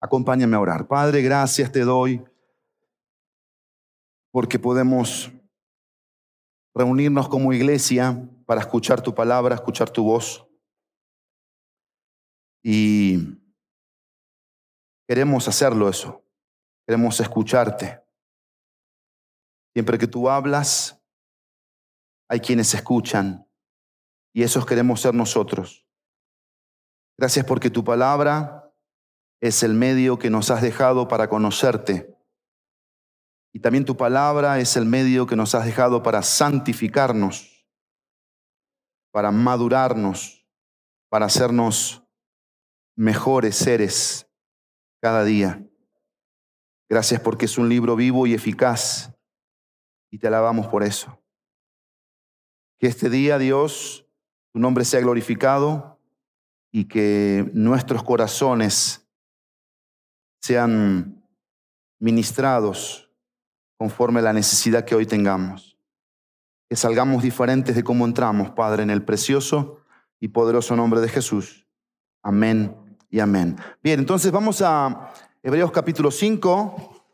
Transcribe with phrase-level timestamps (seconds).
[0.00, 0.88] Acompáñame a orar.
[0.88, 2.24] Padre, gracias te doy
[4.32, 5.30] porque podemos
[6.74, 10.46] reunirnos como iglesia para escuchar tu palabra, escuchar tu voz.
[12.62, 13.38] Y
[15.08, 16.24] queremos hacerlo eso.
[16.86, 18.02] Queremos escucharte.
[19.72, 20.99] Siempre que tú hablas,
[22.30, 23.44] hay quienes escuchan
[24.32, 25.84] y esos queremos ser nosotros.
[27.18, 28.72] Gracias porque tu palabra
[29.40, 32.16] es el medio que nos has dejado para conocerte.
[33.52, 37.66] Y también tu palabra es el medio que nos has dejado para santificarnos,
[39.10, 40.46] para madurarnos,
[41.08, 42.04] para hacernos
[42.94, 44.30] mejores seres
[45.02, 45.66] cada día.
[46.88, 49.12] Gracias porque es un libro vivo y eficaz
[50.12, 51.19] y te alabamos por eso.
[52.80, 54.06] Que este día, Dios,
[54.54, 56.00] tu nombre sea glorificado
[56.72, 59.06] y que nuestros corazones
[60.40, 61.22] sean
[61.98, 63.10] ministrados
[63.76, 65.76] conforme a la necesidad que hoy tengamos.
[66.70, 69.80] Que salgamos diferentes de cómo entramos, Padre, en el precioso
[70.18, 71.68] y poderoso nombre de Jesús.
[72.22, 72.74] Amén
[73.10, 73.58] y amén.
[73.82, 77.04] Bien, entonces vamos a Hebreos capítulo 5.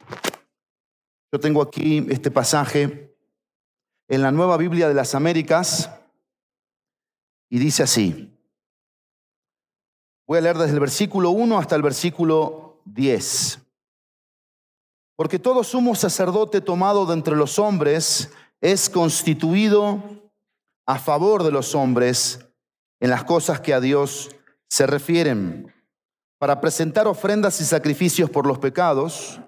[1.33, 3.16] Yo tengo aquí este pasaje
[4.09, 5.91] en la Nueva Biblia de las Américas
[7.49, 8.33] y dice así.
[10.27, 13.61] Voy a leer desde el versículo 1 hasta el versículo 10.
[15.17, 20.03] Porque todo sumo sacerdote tomado de entre los hombres es constituido
[20.85, 22.41] a favor de los hombres
[23.01, 24.31] en las cosas que a Dios
[24.69, 25.73] se refieren,
[26.39, 29.41] para presentar ofrendas y sacrificios por los pecados,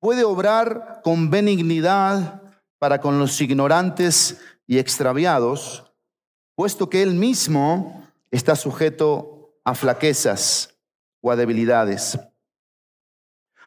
[0.00, 2.45] puede obrar con benignidad
[2.78, 5.92] para con los ignorantes y extraviados,
[6.54, 10.76] puesto que él mismo está sujeto a flaquezas
[11.30, 12.18] a debilidades.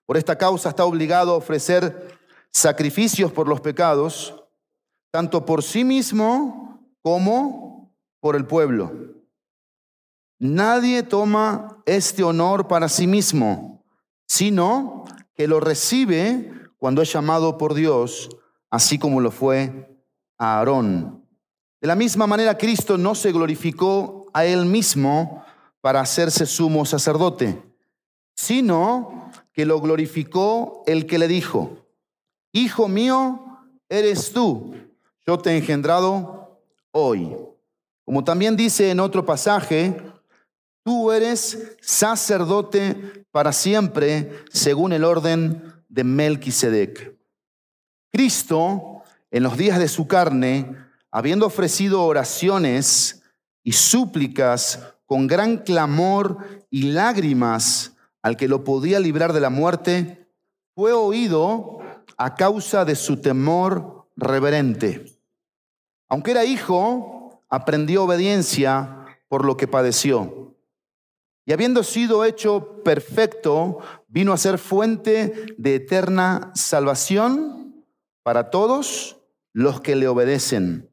[0.06, 2.20] Por esta causa está obligado a ofrecer
[2.52, 4.44] sacrificios por los pecados,
[5.12, 8.92] tanto por sí mismo como por el pueblo.
[10.40, 13.84] Nadie toma este honor para sí mismo,
[14.26, 15.04] sino
[15.36, 18.30] que lo recibe cuando es llamado por Dios,
[18.70, 20.04] así como lo fue
[20.38, 21.26] a Aarón.
[21.82, 25.44] De la misma manera, Cristo no se glorificó a él mismo,
[25.82, 27.62] para hacerse sumo sacerdote,
[28.36, 31.86] sino que lo glorificó el que le dijo,
[32.52, 33.46] Hijo mío,
[33.88, 34.76] eres tú,
[35.26, 37.36] yo te he engendrado hoy.
[38.04, 40.02] Como también dice en otro pasaje,
[40.84, 47.19] tú eres sacerdote para siempre, según el orden de Melquisedec.
[48.12, 50.76] Cristo, en los días de su carne,
[51.12, 53.24] habiendo ofrecido oraciones
[53.64, 60.28] y súplicas con gran clamor y lágrimas al que lo podía librar de la muerte,
[60.76, 61.80] fue oído
[62.18, 65.20] a causa de su temor reverente.
[66.08, 70.56] Aunque era hijo, aprendió obediencia por lo que padeció.
[71.46, 77.69] Y habiendo sido hecho perfecto, vino a ser fuente de eterna salvación
[78.30, 79.18] para todos
[79.54, 80.88] los que le obedecen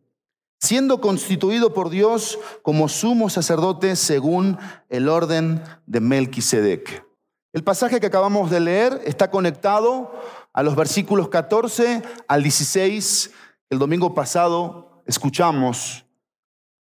[0.58, 4.56] siendo constituido por Dios como sumo sacerdote según
[4.88, 7.04] el orden de Melquisedec.
[7.52, 10.18] El pasaje que acabamos de leer está conectado
[10.54, 13.32] a los versículos 14 al 16.
[13.68, 16.06] El domingo pasado escuchamos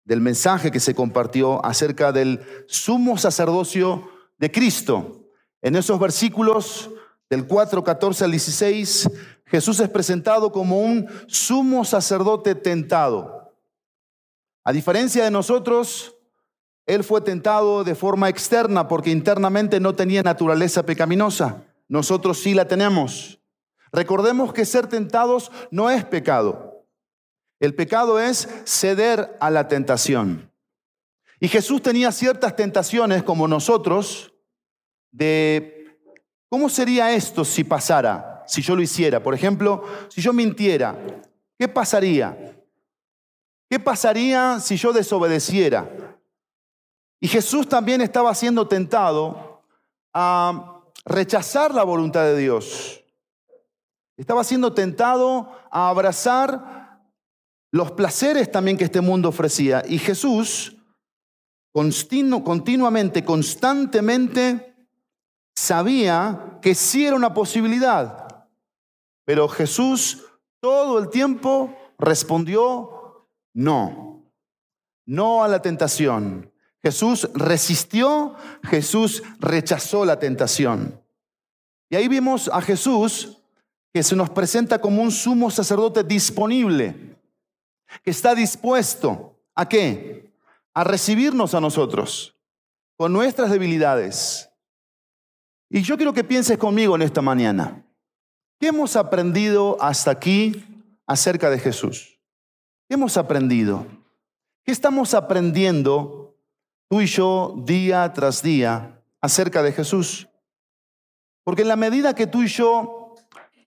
[0.03, 5.23] del mensaje que se compartió acerca del sumo sacerdocio de Cristo.
[5.63, 6.91] En esos versículos
[7.31, 9.09] del 4, 14 al 16,
[9.47, 13.53] Jesús es presentado como un sumo sacerdote tentado.
[14.63, 16.15] A diferencia de nosotros,
[16.85, 21.63] él fue tentado de forma externa porque internamente no tenía naturaleza pecaminosa.
[21.87, 23.39] Nosotros sí la tenemos.
[23.91, 26.85] Recordemos que ser tentados no es pecado.
[27.59, 30.51] El pecado es ceder a la tentación.
[31.39, 34.33] Y Jesús tenía ciertas tentaciones como nosotros
[35.11, 35.99] de
[36.49, 39.21] cómo sería esto si pasara, si yo lo hiciera.
[39.21, 40.97] Por ejemplo, si yo mintiera,
[41.57, 42.55] ¿qué pasaría?
[43.69, 45.89] ¿Qué pasaría si yo desobedeciera?
[47.19, 49.63] Y Jesús también estaba siendo tentado
[50.13, 53.03] a rechazar la voluntad de Dios.
[54.17, 57.01] Estaba siendo tentado a abrazar
[57.71, 59.83] los placeres también que este mundo ofrecía.
[59.87, 60.77] Y Jesús
[61.73, 64.87] continuamente, constantemente,
[65.53, 68.24] sabía que sí era una posibilidad.
[69.25, 70.23] Pero Jesús
[70.59, 74.31] todo el tiempo respondió no.
[75.05, 76.51] No a la tentación.
[76.81, 81.01] Jesús resistió, Jesús rechazó la tentación.
[81.89, 83.41] Y ahí vimos a Jesús
[83.93, 87.17] que se nos presenta como un sumo sacerdote disponible,
[88.03, 90.33] que está dispuesto a qué?
[90.73, 92.35] A recibirnos a nosotros
[92.97, 94.49] con nuestras debilidades.
[95.69, 97.84] Y yo quiero que pienses conmigo en esta mañana.
[98.59, 100.63] ¿Qué hemos aprendido hasta aquí
[101.05, 102.19] acerca de Jesús?
[102.87, 103.85] ¿Qué hemos aprendido?
[104.63, 106.25] ¿Qué estamos aprendiendo
[106.87, 110.27] tú y yo día tras día acerca de Jesús.
[111.43, 113.15] Porque en la medida que tú y yo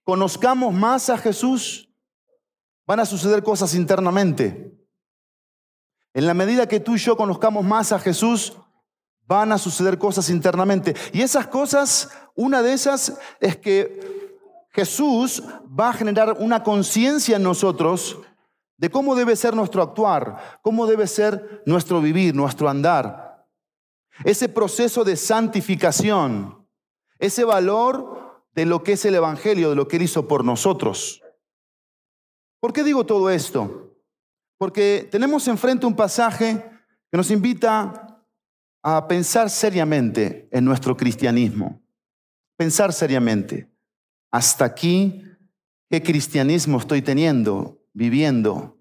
[0.05, 1.89] conozcamos más a Jesús,
[2.87, 4.75] van a suceder cosas internamente.
[6.15, 8.57] En la medida que tú y yo conozcamos más a Jesús,
[9.27, 10.97] van a suceder cosas internamente.
[11.13, 14.18] Y esas cosas, una de esas es que
[14.79, 18.17] Jesús va a generar una conciencia en nosotros
[18.77, 23.45] de cómo debe ser nuestro actuar, cómo debe ser nuestro vivir, nuestro andar.
[24.23, 26.65] Ese proceso de santificación,
[27.19, 31.23] ese valor de lo que es el Evangelio, de lo que Él hizo por nosotros.
[32.61, 33.97] ¿Por qué digo todo esto?
[34.59, 36.71] Porque tenemos enfrente un pasaje
[37.11, 38.25] que nos invita
[38.85, 41.83] a pensar seriamente en nuestro cristianismo.
[42.57, 43.68] Pensar seriamente.
[44.31, 45.25] Hasta aquí,
[45.91, 47.79] ¿qué cristianismo estoy teniendo?
[47.99, 48.79] viviendo.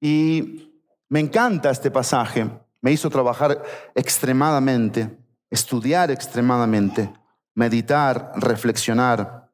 [0.00, 2.50] Y me encanta este pasaje,
[2.80, 3.62] me hizo trabajar
[3.94, 5.16] extremadamente,
[5.48, 7.12] estudiar extremadamente,
[7.54, 9.48] meditar, reflexionar,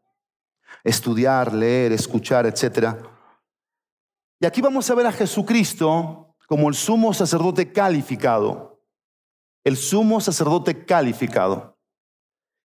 [0.83, 2.97] estudiar, leer, escuchar, etc.
[4.41, 8.83] Y aquí vamos a ver a Jesucristo como el sumo sacerdote calificado,
[9.65, 11.74] el sumo sacerdote calificado.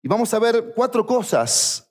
[0.04, 1.88] Y vamos a ver cuatro cosas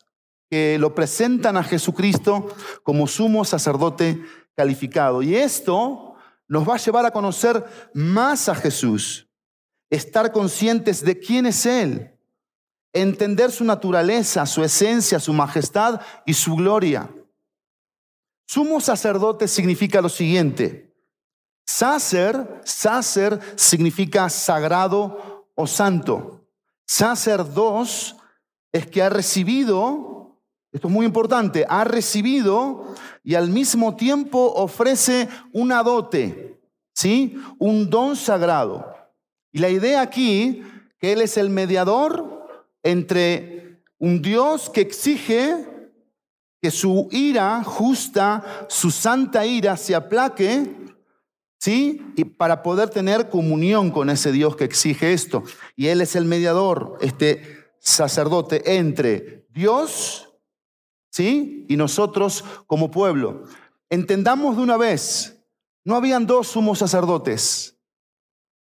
[0.48, 2.48] que lo presentan a Jesucristo
[2.84, 4.24] como sumo sacerdote
[4.56, 5.24] calificado.
[5.24, 6.14] Y esto
[6.48, 7.66] nos va a llevar a conocer
[7.96, 9.28] más a Jesús,
[9.90, 12.16] estar conscientes de quién es Él,
[12.94, 17.10] entender su naturaleza, su esencia, su majestad y su gloria.
[18.46, 20.96] Sumo sacerdote significa lo siguiente.
[21.66, 26.43] Sacer, sacer significa sagrado o santo.
[26.96, 28.16] Sacerdos
[28.72, 30.24] es que ha recibido
[30.74, 36.60] esto es muy importante, ha recibido y al mismo tiempo ofrece una dote,
[36.96, 37.38] ¿sí?
[37.60, 38.92] Un don sagrado.
[39.52, 40.64] Y la idea aquí,
[40.98, 42.48] que Él es el mediador
[42.82, 45.90] entre un Dios que exige
[46.60, 50.83] que su ira justa, su santa ira se aplaque,
[51.64, 52.02] ¿sí?
[52.16, 55.44] Y para poder tener comunión con ese Dios que exige esto.
[55.76, 60.30] Y Él es el mediador, este sacerdote entre Dios
[61.14, 61.66] ¿sí?
[61.70, 63.44] Y nosotros como pueblo.
[63.90, 65.40] Entendamos de una vez,
[65.86, 67.78] no habían dos sumos sacerdotes.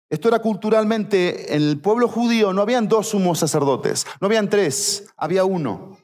[0.10, 5.06] Esto era culturalmente, en el pueblo judío no habían dos sumos sacerdotes, no habían tres,
[5.16, 6.00] había uno.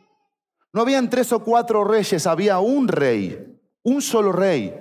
[0.72, 4.76] No habían tres o cuatro reyes, había un rey, un solo rey.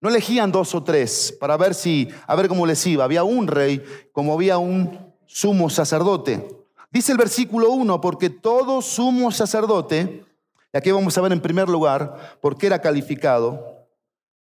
[0.00, 3.04] No elegían dos o tres para ver si, a ver cómo les iba.
[3.04, 3.82] Había un rey,
[4.12, 6.48] como había un sumo sacerdote.
[6.90, 10.24] Dice el versículo 1, porque todo sumo sacerdote
[10.72, 13.88] y aquí vamos a ver en primer lugar por qué era calificado.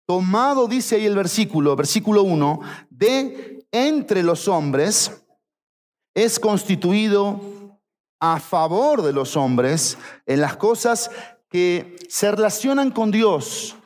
[0.06, 2.60] Tomado, dice ahí el versículo, versículo 1,
[2.90, 5.24] de entre los hombres,
[6.14, 7.40] es constituido
[8.20, 11.10] a favor de los hombres en las cosas
[11.48, 13.76] que se relacionan con Dios,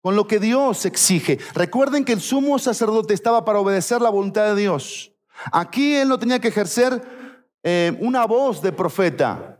[0.00, 1.38] con lo que Dios exige.
[1.54, 5.12] Recuerden que el sumo sacerdote estaba para obedecer la voluntad de Dios.
[5.52, 7.02] Aquí él no tenía que ejercer
[7.62, 9.58] eh, una voz de profeta,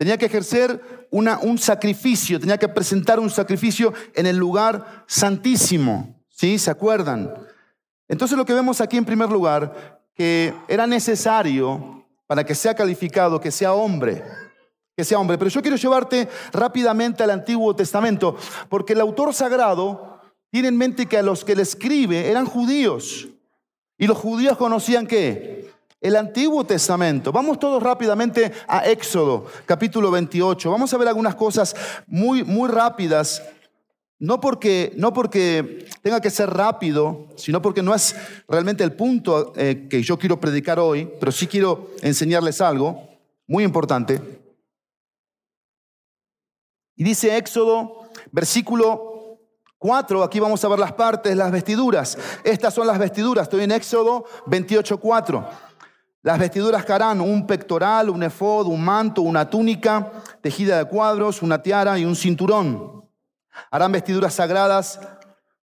[0.00, 6.18] Tenía que ejercer un sacrificio, tenía que presentar un sacrificio en el lugar santísimo.
[6.30, 6.58] ¿Sí?
[6.58, 7.34] ¿Se acuerdan?
[8.08, 13.42] Entonces lo que vemos aquí en primer lugar, que era necesario para que sea calificado,
[13.42, 14.24] que sea hombre,
[14.96, 15.38] que sea hombre.
[15.38, 18.36] Pero yo quiero llevarte rápidamente al Antiguo Testamento,
[18.68, 20.20] porque el autor sagrado
[20.50, 23.28] tiene en mente que a los que le escribe eran judíos.
[23.98, 25.70] Y los judíos conocían qué?
[26.00, 27.30] el Antiguo Testamento.
[27.30, 30.70] Vamos todos rápidamente a Éxodo, capítulo 28.
[30.70, 33.42] Vamos a ver algunas cosas muy, muy rápidas.
[34.18, 38.14] No porque, no porque tenga que ser rápido, sino porque no es
[38.48, 43.08] realmente el punto eh, que yo quiero predicar hoy, pero sí quiero enseñarles algo
[43.46, 44.39] muy importante.
[47.00, 49.38] Y dice Éxodo, versículo
[49.78, 52.18] 4, aquí vamos a ver las partes, las vestiduras.
[52.44, 55.48] Estas son las vestiduras, estoy en Éxodo 28, 4.
[56.20, 61.40] Las vestiduras que harán un pectoral, un efod, un manto, una túnica tejida de cuadros,
[61.40, 63.02] una tiara y un cinturón.
[63.70, 65.00] Harán vestiduras sagradas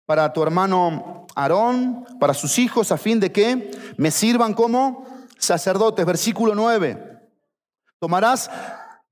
[0.07, 5.05] para tu hermano Aarón, para sus hijos, a fin de que me sirvan como
[5.37, 6.07] sacerdotes.
[6.07, 7.28] Versículo 9.
[7.99, 8.50] Tomarás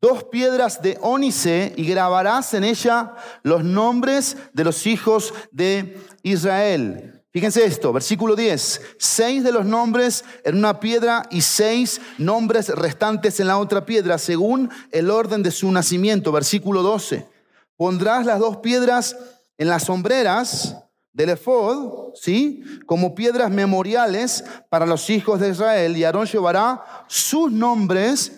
[0.04, 7.22] dos piedras de ónice y grabarás en ella los nombres de los hijos de Israel.
[7.32, 8.82] Fíjense esto, versículo 10.
[8.98, 14.18] Seis de los nombres en una piedra y seis nombres restantes en la otra piedra,
[14.18, 16.32] según el orden de su nacimiento.
[16.32, 17.26] Versículo 12.
[17.74, 19.16] Pondrás las dos piedras
[19.56, 20.76] en las sombreras
[21.14, 22.62] del efod, ¿sí?
[22.84, 25.96] Como piedras memoriales para los hijos de Israel.
[25.96, 28.32] Y Aarón llevará sus nombres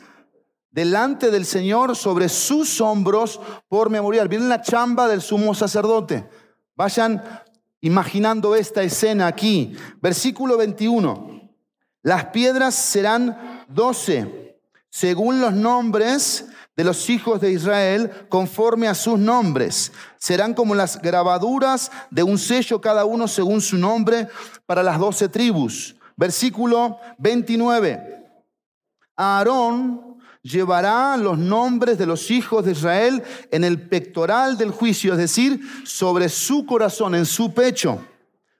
[0.76, 4.28] delante del Señor sobre sus hombros por memorial.
[4.28, 6.28] Viene la chamba del sumo sacerdote.
[6.74, 7.24] Vayan
[7.80, 9.74] imaginando esta escena aquí.
[10.02, 11.50] Versículo 21.
[12.02, 16.44] Las piedras serán doce, según los nombres
[16.76, 19.92] de los hijos de Israel, conforme a sus nombres.
[20.18, 24.28] Serán como las grabaduras de un sello, cada uno según su nombre,
[24.66, 25.96] para las doce tribus.
[26.16, 28.28] Versículo 29.
[29.16, 35.18] Aarón llevará los nombres de los hijos de Israel en el pectoral del juicio, es
[35.18, 38.00] decir, sobre su corazón, en su pecho,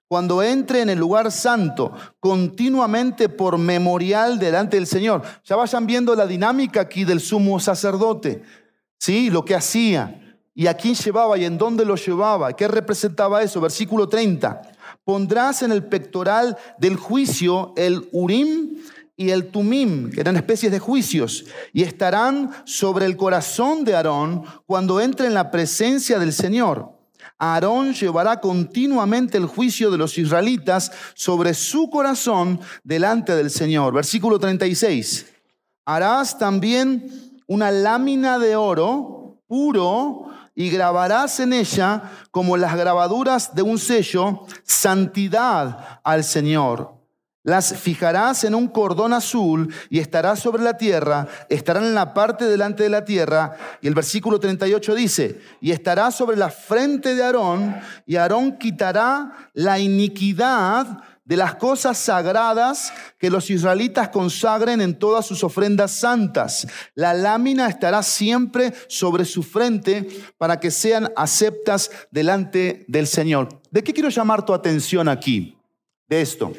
[0.08, 5.23] cuando entre en el lugar santo, continuamente por memorial delante del Señor.
[5.44, 8.42] Ya vayan viendo la dinámica aquí del sumo sacerdote,
[8.99, 9.30] ¿sí?
[9.30, 10.23] Lo que hacía
[10.54, 13.61] y a quién llevaba y en dónde lo llevaba, qué representaba eso.
[13.61, 14.62] Versículo 30.
[15.04, 18.78] Pondrás en el pectoral del juicio el Urim
[19.16, 24.44] y el Tumim, que eran especies de juicios, y estarán sobre el corazón de Aarón
[24.66, 26.92] cuando entre en la presencia del Señor.
[27.38, 33.92] Aarón llevará continuamente el juicio de los israelitas sobre su corazón delante del Señor.
[33.92, 35.26] Versículo 36.
[35.85, 43.62] Harás también una lámina de oro puro y grabarás en ella, como las grabaduras de
[43.62, 46.95] un sello, santidad al Señor.
[47.46, 52.44] Las fijarás en un cordón azul y estarás sobre la tierra, estarán en la parte
[52.44, 53.56] delante de la tierra.
[53.80, 59.50] Y el versículo 38 dice, y estará sobre la frente de Aarón, y Aarón quitará
[59.52, 66.66] la iniquidad de las cosas sagradas que los israelitas consagren en todas sus ofrendas santas.
[66.96, 73.60] La lámina estará siempre sobre su frente para que sean aceptas delante del Señor.
[73.70, 75.56] ¿De qué quiero llamar tu atención aquí?
[76.08, 76.52] De esto.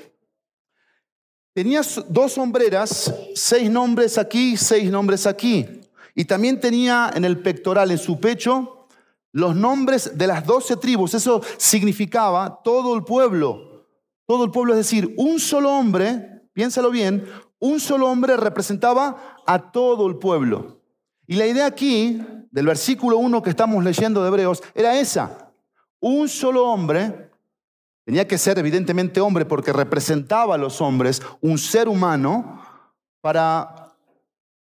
[1.57, 5.65] Tenía dos sombreras, seis nombres aquí, seis nombres aquí.
[6.13, 8.85] Y también tenía en el pectoral, en su pecho,
[9.31, 11.15] los nombres de las doce tribus.
[11.15, 13.87] Eso significaba todo el pueblo.
[14.27, 19.71] Todo el pueblo, es decir, un solo hombre, piénsalo bien, un solo hombre representaba a
[19.71, 20.79] todo el pueblo.
[21.25, 22.21] Y la idea aquí,
[22.51, 25.51] del versículo 1 que estamos leyendo de Hebreos, era esa.
[25.99, 27.26] Un solo hombre
[28.07, 32.63] Tenía que ser evidentemente hombre porque representaba a los hombres, un ser humano,
[33.19, 33.97] para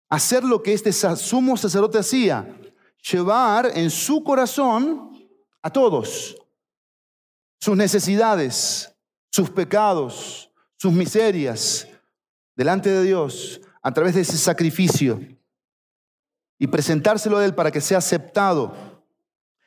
[0.10, 2.60] hacer lo que este sumo sacerdote hacía,
[3.08, 5.12] llevar en su corazón
[5.62, 6.36] a todos
[7.60, 8.92] sus necesidades,
[9.32, 11.88] sus pecados, sus miserias,
[12.56, 15.20] delante de Dios, a través de ese sacrificio,
[16.58, 18.95] y presentárselo a Él para que sea aceptado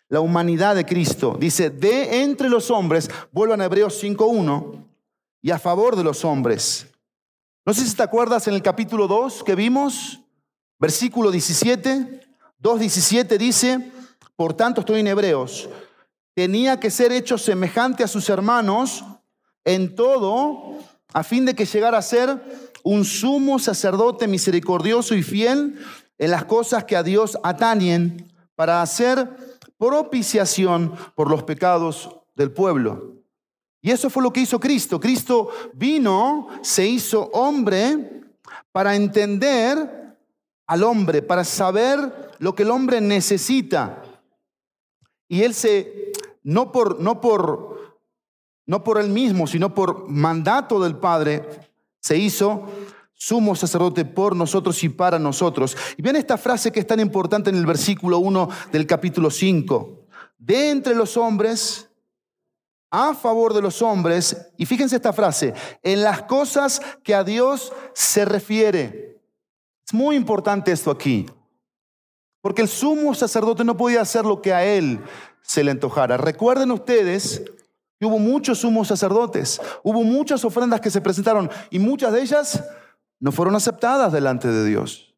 [0.08, 1.36] la humanidad de Cristo.
[1.38, 4.88] Dice, de entre los hombres, vuelvan a Hebreos 5.1,
[5.42, 6.86] y a favor de los hombres.
[7.64, 10.20] No sé si te acuerdas en el capítulo 2 que vimos,
[10.78, 12.26] versículo 17,
[12.62, 13.92] 2.17 dice,
[14.36, 15.68] por tanto estoy en Hebreos,
[16.34, 19.04] tenía que ser hecho semejante a sus hermanos
[19.64, 20.78] en todo,
[21.12, 22.40] a fin de que llegara a ser
[22.82, 25.78] un sumo sacerdote misericordioso y fiel
[26.16, 29.28] en las cosas que a Dios atañen, para hacer
[29.78, 33.14] propiciación por los pecados del pueblo.
[33.80, 34.99] Y eso fue lo que hizo Cristo.
[34.99, 38.23] Cristo vino, se hizo hombre
[38.73, 40.16] para entender
[40.66, 44.02] al hombre, para saber lo que el hombre necesita.
[45.28, 47.99] Y él se, no por, no por,
[48.66, 51.49] no por él mismo, sino por mandato del Padre,
[52.00, 52.68] se hizo
[53.18, 55.76] sumo sacerdote por nosotros y para nosotros.
[55.96, 60.06] Y vean esta frase que es tan importante en el versículo 1 del capítulo 5.
[60.38, 61.90] De entre los hombres,
[62.90, 67.72] a favor de los hombres, y fíjense esta frase, en las cosas que a Dios
[67.92, 69.20] se refiere.
[69.84, 71.26] Es muy importante esto aquí,
[72.40, 75.00] porque el sumo sacerdote no podía hacer lo que a él
[75.42, 76.16] se le antojara.
[76.16, 77.42] Recuerden ustedes
[77.98, 82.62] que hubo muchos sumos sacerdotes, hubo muchas ofrendas que se presentaron y muchas de ellas
[83.20, 85.14] no fueron aceptadas delante de Dios.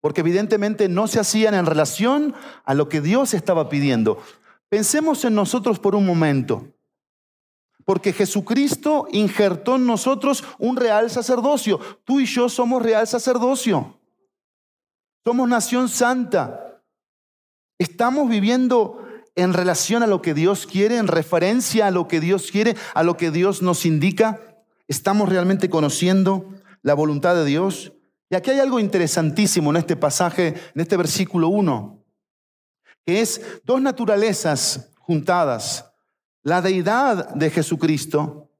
[0.00, 4.18] Porque evidentemente no se hacían en relación a lo que Dios estaba pidiendo.
[4.68, 6.68] Pensemos en nosotros por un momento.
[7.84, 11.80] Porque Jesucristo injertó en nosotros un real sacerdocio.
[12.04, 13.98] Tú y yo somos real sacerdocio.
[15.24, 16.82] Somos nación santa.
[17.78, 19.04] Estamos viviendo
[19.34, 23.02] en relación a lo que Dios quiere, en referencia a lo que Dios quiere, a
[23.02, 24.40] lo que Dios nos indica.
[24.86, 27.92] Estamos realmente conociendo la voluntad de Dios.
[28.28, 32.04] Y aquí hay algo interesantísimo en este pasaje, en este versículo 1,
[33.04, 35.90] que es dos naturalezas juntadas
[36.42, 38.50] la deidad de Jesucristo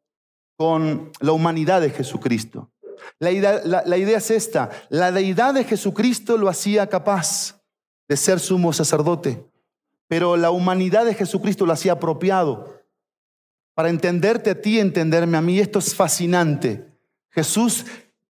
[0.56, 2.70] con la humanidad de Jesucristo.
[3.18, 7.60] La idea, es esta, la deidad de Jesucristo lo hacía capaz
[8.08, 9.46] de ser sumo sacerdote,
[10.06, 12.82] pero la humanidad de Jesucristo lo hacía apropiado.
[13.74, 16.98] Para entenderte a ti, entenderme a mí, esto es fascinante.
[17.30, 17.86] Jesús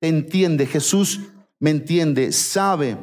[0.02, 1.20] te entiende, Jesús
[1.60, 2.98] me entiende, sabe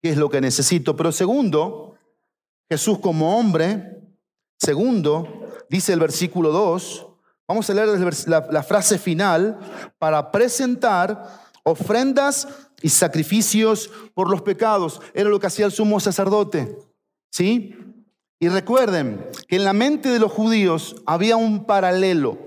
[0.00, 0.94] qué es lo que necesito.
[0.94, 1.96] Pero segundo,
[2.70, 4.00] Jesús como hombre,
[4.56, 5.26] segundo,
[5.68, 7.08] dice el versículo 2,
[7.48, 7.88] vamos a leer
[8.28, 9.58] la, la frase final,
[9.98, 12.46] para presentar ofrendas
[12.80, 15.00] y sacrificios por los pecados.
[15.14, 16.78] Era lo que hacía el sumo sacerdote.
[17.32, 17.74] ¿Sí?
[18.38, 22.38] Y recuerden que en la mente de los judíos había un paralelo.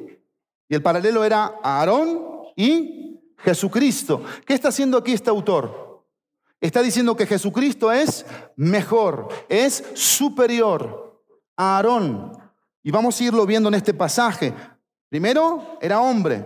[0.70, 2.22] Y el paralelo era Aarón
[2.56, 3.07] y
[3.38, 4.24] Jesucristo.
[4.46, 6.06] ¿Qué está haciendo aquí este autor?
[6.60, 8.26] Está diciendo que Jesucristo es
[8.56, 11.24] mejor, es superior
[11.56, 12.32] a Aarón.
[12.84, 14.54] Y vamos a irlo viendo en este pasaje.
[15.10, 16.46] Primero, era hombre,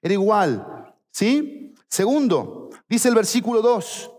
[0.00, 0.94] era igual.
[1.10, 1.74] ¿Sí?
[1.88, 4.10] Segundo, dice el versículo 2,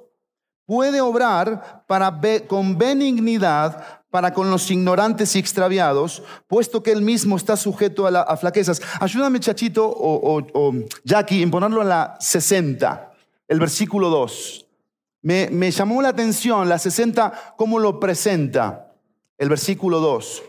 [0.65, 7.35] puede obrar para con benignidad para con los ignorantes y extraviados, puesto que él mismo
[7.35, 8.79] está sujeto a, flaquezas.
[8.99, 10.71] Ayúdame, Chachito o,
[11.03, 13.11] Jackie, en ponerlo en la 60,
[13.47, 14.67] el versículo 2.
[15.23, 18.93] Me, me llamó la atención la 60, cómo lo presenta
[19.39, 20.43] el versículo 2.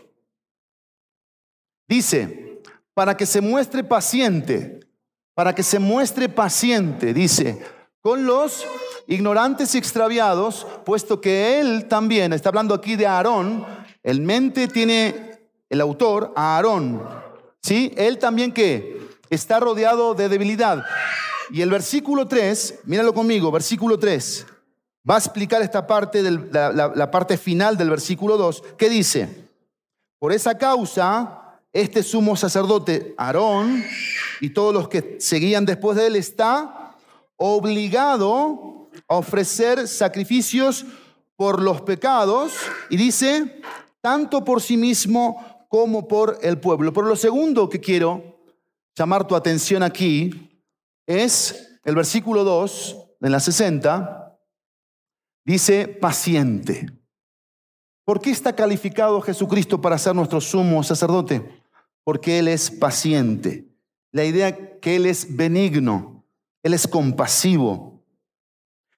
[1.87, 2.61] Dice,
[2.93, 4.81] para que se muestre paciente,
[5.33, 7.65] para que se muestre paciente, dice,
[8.05, 8.63] con los
[9.07, 13.65] ignorantes y extraviados, puesto que él también, está hablando aquí de Aarón,
[14.03, 15.39] el mente tiene
[15.71, 17.01] el autor Aarón,
[17.63, 17.91] ¿sí?
[17.97, 20.85] Él también que está rodeado de debilidad.
[21.49, 24.45] Y el versículo 3, míralo conmigo, versículo 3,
[25.09, 29.49] va a explicar esta parte, del, la, la parte final del versículo 2, que dice,
[30.19, 33.83] por esa causa este sumo sacerdote, Aarón,
[34.41, 36.84] y todos los que seguían después de él, está
[37.37, 40.85] obligado a ofrecer sacrificios
[41.35, 42.53] por los pecados,
[42.89, 43.61] y dice,
[44.01, 46.93] tanto por sí mismo como por el pueblo.
[46.93, 48.39] Pero lo segundo que quiero
[48.95, 50.63] llamar tu atención aquí
[51.05, 54.37] es el versículo 2 en la 60,
[55.43, 56.87] dice paciente.
[58.05, 61.63] ¿Por qué está calificado Jesucristo para ser nuestro sumo sacerdote?
[62.05, 63.67] porque Él es paciente.
[64.13, 66.14] La idea que Él es benigno,
[66.65, 68.03] Él es compasivo,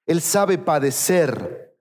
[0.06, 1.76] Él sabe padecer,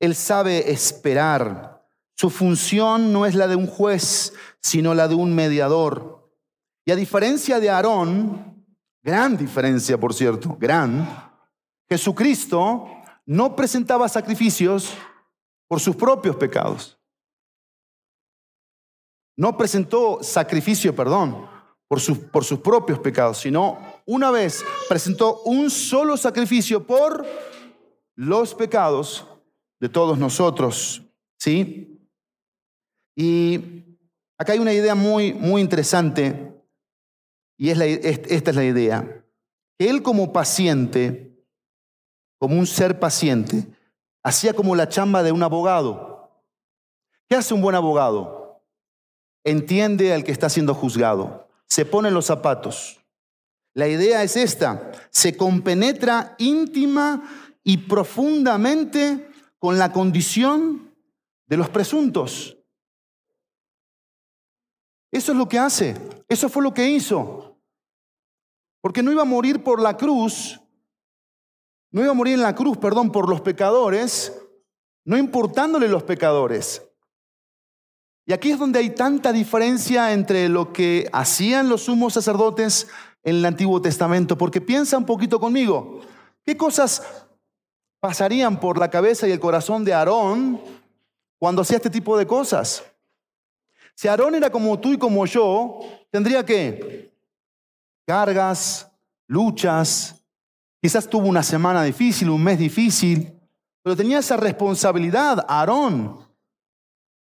[0.00, 1.86] Él sabe esperar.
[2.16, 6.34] Su función no es la de un juez, sino la de un mediador.
[6.84, 8.66] Y a diferencia de Aarón,
[9.04, 11.08] gran diferencia por cierto, gran,
[11.88, 12.88] Jesucristo
[13.24, 14.94] no presentaba sacrificios
[15.68, 16.98] por sus propios pecados.
[19.36, 21.48] No presentó sacrificio, perdón,
[21.86, 22.00] por,
[22.32, 27.26] por sus propios pecados, sino una vez presentó un solo sacrificio por
[28.14, 29.26] los pecados
[29.80, 31.02] de todos nosotros.
[31.38, 31.98] ¿Sí?
[33.16, 33.60] Y
[34.38, 36.54] acá hay una idea muy, muy interesante,
[37.56, 39.24] y es esta es la idea.
[39.78, 41.44] Él como paciente,
[42.38, 43.66] como un ser paciente,
[44.22, 46.44] hacía como la chamba de un abogado.
[47.28, 48.40] ¿Qué hace un buen abogado?
[49.44, 52.99] entiende al que está siendo juzgado, se pone los zapatos.
[53.74, 57.22] La idea es esta, se compenetra íntima
[57.62, 60.94] y profundamente con la condición
[61.46, 62.56] de los presuntos.
[65.12, 65.96] Eso es lo que hace,
[66.28, 67.58] eso fue lo que hizo.
[68.80, 70.60] Porque no iba a morir por la cruz,
[71.92, 74.32] no iba a morir en la cruz, perdón, por los pecadores,
[75.04, 76.82] no importándole los pecadores.
[78.26, 82.86] Y aquí es donde hay tanta diferencia entre lo que hacían los sumos sacerdotes
[83.22, 86.00] en el Antiguo Testamento, porque piensa un poquito conmigo,
[86.44, 87.26] ¿qué cosas
[88.00, 90.60] pasarían por la cabeza y el corazón de Aarón
[91.38, 92.82] cuando hacía este tipo de cosas?
[93.94, 95.80] Si Aarón era como tú y como yo,
[96.10, 97.12] tendría que
[98.06, 98.90] cargas,
[99.26, 100.24] luchas,
[100.80, 103.38] quizás tuvo una semana difícil, un mes difícil,
[103.82, 106.18] pero tenía esa responsabilidad Aarón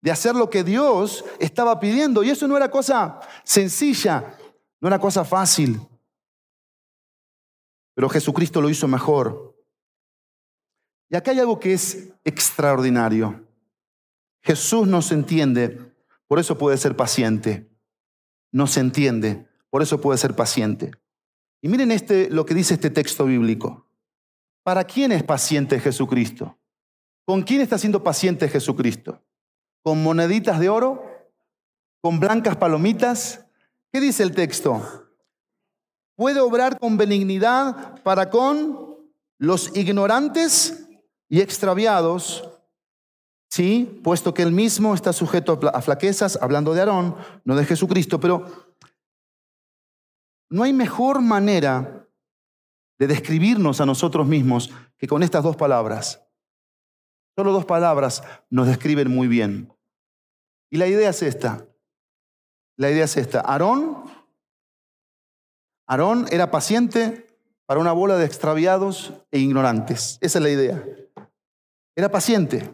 [0.00, 2.22] de hacer lo que Dios estaba pidiendo.
[2.22, 4.36] Y eso no era cosa sencilla,
[4.80, 5.80] no era cosa fácil.
[7.94, 9.56] Pero Jesucristo lo hizo mejor.
[11.10, 13.44] Y acá hay algo que es extraordinario.
[14.42, 15.94] Jesús nos entiende,
[16.26, 17.68] por eso puede ser paciente.
[18.52, 20.92] Nos entiende, por eso puede ser paciente.
[21.60, 23.88] Y miren este, lo que dice este texto bíblico.
[24.62, 26.58] ¿Para quién es paciente Jesucristo?
[27.26, 29.22] ¿Con quién está siendo paciente Jesucristo?
[29.82, 31.04] ¿Con moneditas de oro?
[32.00, 33.47] ¿Con blancas palomitas?
[33.92, 35.08] ¿Qué dice el texto?
[36.16, 38.98] Puede obrar con benignidad para con
[39.38, 40.88] los ignorantes
[41.28, 42.48] y extraviados,
[43.50, 48.18] sí, puesto que él mismo está sujeto a flaquezas, hablando de Aarón, no de Jesucristo,
[48.18, 48.76] pero
[50.50, 52.08] no hay mejor manera
[52.98, 56.24] de describirnos a nosotros mismos que con estas dos palabras.
[57.36, 59.72] Solo dos palabras nos describen muy bien.
[60.70, 61.67] Y la idea es esta.
[62.78, 63.40] La idea es esta.
[63.40, 64.04] Aarón,
[65.86, 67.26] Aarón era paciente
[67.66, 70.16] para una bola de extraviados e ignorantes.
[70.22, 70.82] Esa es la idea.
[71.94, 72.70] Era paciente.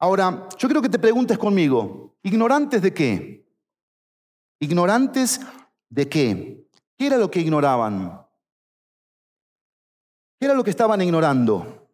[0.00, 3.46] Ahora, yo quiero que te preguntes conmigo, ¿ignorantes de qué?
[4.58, 5.40] Ignorantes
[5.92, 6.66] ¿De qué?
[6.96, 8.26] ¿Qué era lo que ignoraban?
[10.40, 11.86] ¿Qué era lo que estaban ignorando?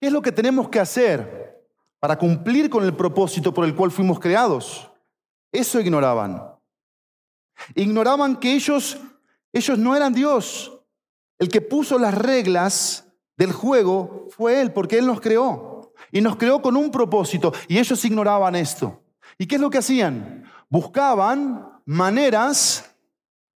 [0.00, 1.49] ¿Qué es lo que tenemos que hacer
[2.00, 4.90] para cumplir con el propósito por el cual fuimos creados?
[5.52, 6.42] Eso ignoraban.
[7.74, 8.98] Ignoraban que ellos,
[9.52, 10.72] ellos no eran Dios.
[11.38, 15.92] El que puso las reglas del juego fue Él, porque Él nos creó.
[16.10, 17.52] Y nos creó con un propósito.
[17.68, 19.02] Y ellos ignoraban esto.
[19.38, 20.44] ¿Y qué es lo que hacían?
[20.68, 22.94] Buscaban maneras,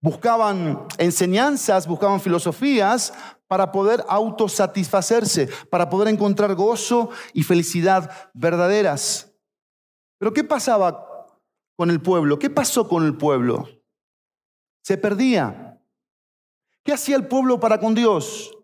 [0.01, 3.13] buscaban enseñanzas, buscaban filosofías
[3.53, 9.31] para poder autosatisfacerse, para poder encontrar gozo y felicidad verdaderas.
[10.17, 11.37] Pero ¿qué pasaba
[11.75, 12.39] con el pueblo?
[12.39, 13.69] ¿Qué pasó con el pueblo?
[14.81, 15.79] Se perdía.
[16.83, 18.57] ¿Qué hacía el pueblo para con Dios?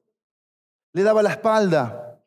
[0.94, 2.20] Le daba la espalda.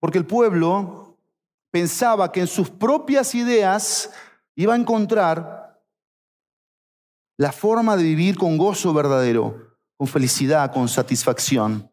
[0.00, 1.16] Porque el pueblo
[1.70, 4.10] pensaba que en sus propias ideas
[4.56, 5.80] iba a encontrar
[7.36, 9.73] la forma de vivir con gozo verdadero,
[10.04, 11.90] con felicidad, con satisfacción.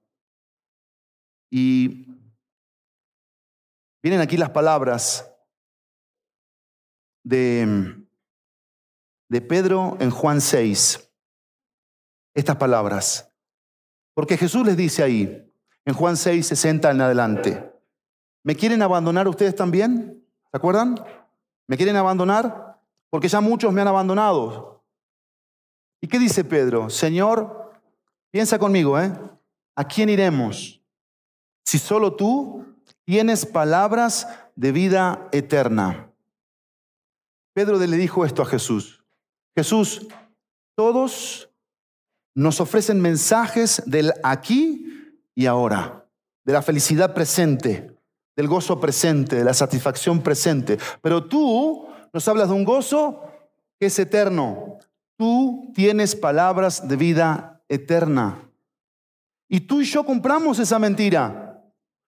[1.49, 2.07] Y
[4.03, 5.33] vienen aquí las palabras
[7.23, 7.95] de,
[9.29, 11.09] de Pedro en Juan 6.
[12.33, 13.31] Estas palabras.
[14.13, 15.49] Porque Jesús les dice ahí,
[15.85, 17.73] en Juan 6, 60 en adelante,
[18.43, 20.27] ¿me quieren abandonar ustedes también?
[20.51, 21.01] ¿Se acuerdan?
[21.65, 22.77] ¿Me quieren abandonar?
[23.09, 24.83] Porque ya muchos me han abandonado.
[26.01, 26.89] ¿Y qué dice Pedro?
[26.89, 27.60] Señor,
[28.31, 29.11] piensa conmigo, ¿eh?
[29.75, 30.81] ¿A quién iremos?
[31.65, 32.65] Si solo tú
[33.05, 36.11] tienes palabras de vida eterna.
[37.53, 39.03] Pedro le dijo esto a Jesús.
[39.55, 40.07] Jesús,
[40.75, 41.49] todos
[42.33, 44.85] nos ofrecen mensajes del aquí
[45.35, 46.05] y ahora,
[46.45, 47.95] de la felicidad presente,
[48.35, 50.77] del gozo presente, de la satisfacción presente.
[51.01, 53.21] Pero tú nos hablas de un gozo
[53.79, 54.77] que es eterno.
[55.17, 58.51] Tú tienes palabras de vida eterna.
[59.47, 61.63] Y tú y yo compramos esa mentira.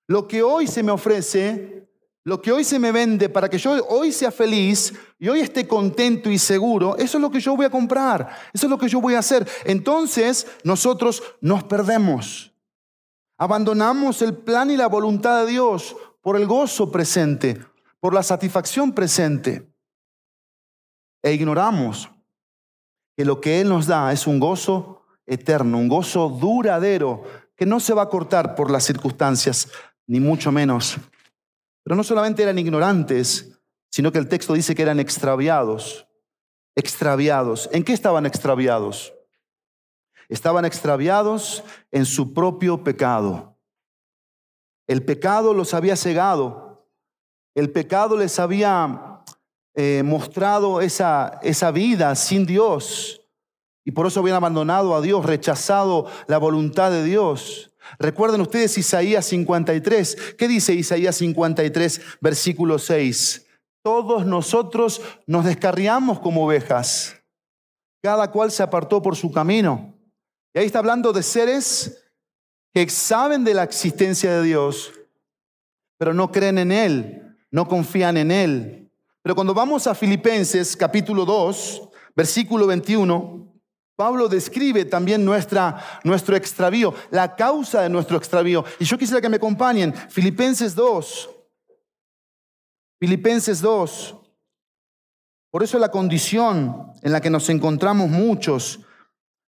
[0.08, 1.88] Lo que hoy se me ofrece,
[2.26, 5.66] lo que hoy se me vende para que yo hoy sea feliz y hoy esté
[5.66, 8.90] contento y seguro, eso es lo que yo voy a comprar, eso es lo que
[8.90, 9.48] yo voy a hacer.
[9.64, 12.54] Entonces nosotros nos perdemos.
[13.38, 17.66] Abandonamos el plan y la voluntad de Dios por el gozo presente,
[18.02, 19.74] por la satisfacción presente.
[21.22, 22.10] E ignoramos
[23.16, 24.93] que lo que Él nos da es un gozo
[25.26, 27.24] eterno, un gozo duradero,
[27.56, 29.70] que no se va a cortar por las circunstancias,
[30.08, 30.98] ni mucho menos.
[31.84, 33.60] Pero no solamente eran ignorantes,
[33.90, 36.08] sino que el texto dice que eran extraviados.
[36.76, 37.70] Extraviados.
[37.72, 39.14] ¿En qué estaban extraviados?
[40.30, 43.60] Estaban extraviados en su propio pecado.
[44.88, 46.90] El pecado los había cegado.
[47.54, 49.24] El pecado les había
[49.76, 53.23] eh, mostrado esa, esa vida sin Dios.
[53.86, 57.72] Y por eso habían abandonado a Dios, rechazado la voluntad de Dios.
[58.00, 60.36] Recuerden ustedes Isaías 53.
[60.38, 63.46] ¿Qué dice Isaías 53, versículo 6?
[63.84, 67.18] Todos nosotros nos descarriamos como ovejas.
[68.02, 69.94] Cada cual se apartó por su camino.
[70.54, 72.06] Y ahí está hablando de seres
[72.74, 74.92] que saben de la existencia de Dios,
[75.98, 78.92] pero no creen en Él, no confían en Él.
[79.22, 83.53] Pero cuando vamos a Filipenses capítulo 2, versículo 21,
[83.96, 88.66] Pablo describe también nuestro extravío, la causa de nuestro extravío.
[88.80, 89.94] Y yo quisiera que me acompañen.
[89.94, 91.30] Filipenses 2.
[93.00, 94.16] Filipenses 2.
[95.52, 98.80] Por eso la condición en la que nos encontramos muchos,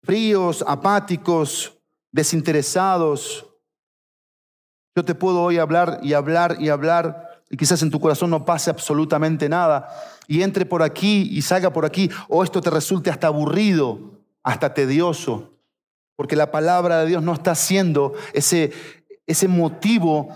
[0.05, 1.77] fríos, apáticos,
[2.12, 3.44] desinteresados.
[4.94, 8.44] Yo te puedo hoy hablar y hablar y hablar y quizás en tu corazón no
[8.44, 9.88] pase absolutamente nada
[10.29, 14.08] y entre por aquí y salga por aquí o esto te resulte hasta aburrido
[14.42, 15.55] hasta tedioso,
[16.16, 18.72] porque la palabra de Dios no está haciendo ese,
[19.27, 20.29] ese motivo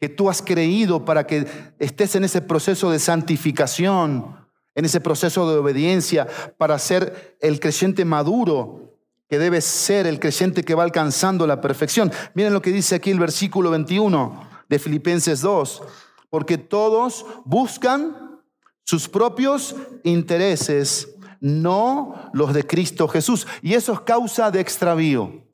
[0.00, 1.46] que tú has creído para que
[1.78, 4.36] estés en ese proceso de santificación,
[4.74, 8.88] en ese proceso de obediencia, para ser el creyente maduro
[9.28, 12.10] que debe ser el creyente que va alcanzando la perfección.
[12.34, 15.82] Miren lo que dice aquí el versículo 21 de Filipenses 2,
[16.30, 18.40] porque todos buscan
[18.84, 23.46] sus propios intereses no los de Cristo Jesús.
[23.62, 25.44] Y eso es causa de extravío.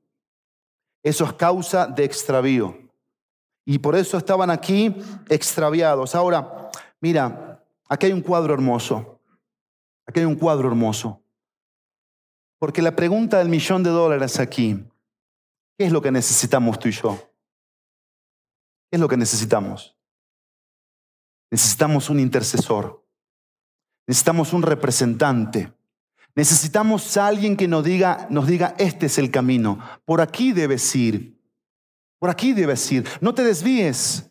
[1.03, 2.79] Eso es causa de extravío.
[3.67, 4.95] Y por eso estaban aquí
[5.29, 6.15] extraviados.
[6.15, 6.71] Ahora,
[7.01, 9.21] mira, aquí hay un cuadro hermoso.
[10.07, 11.23] Aquí hay un cuadro hermoso.
[12.59, 14.83] Porque la pregunta del millón de dólares aquí,
[15.77, 17.17] ¿qué es lo que necesitamos tú y yo?
[18.91, 19.97] ¿Qué es lo que necesitamos?
[21.51, 23.04] Necesitamos un intercesor.
[24.07, 25.73] Necesitamos un representante.
[26.35, 29.79] Necesitamos a alguien que nos diga, nos diga, este es el camino.
[30.05, 31.41] Por aquí debes ir.
[32.19, 33.07] Por aquí debes ir.
[33.21, 34.31] No te desvíes.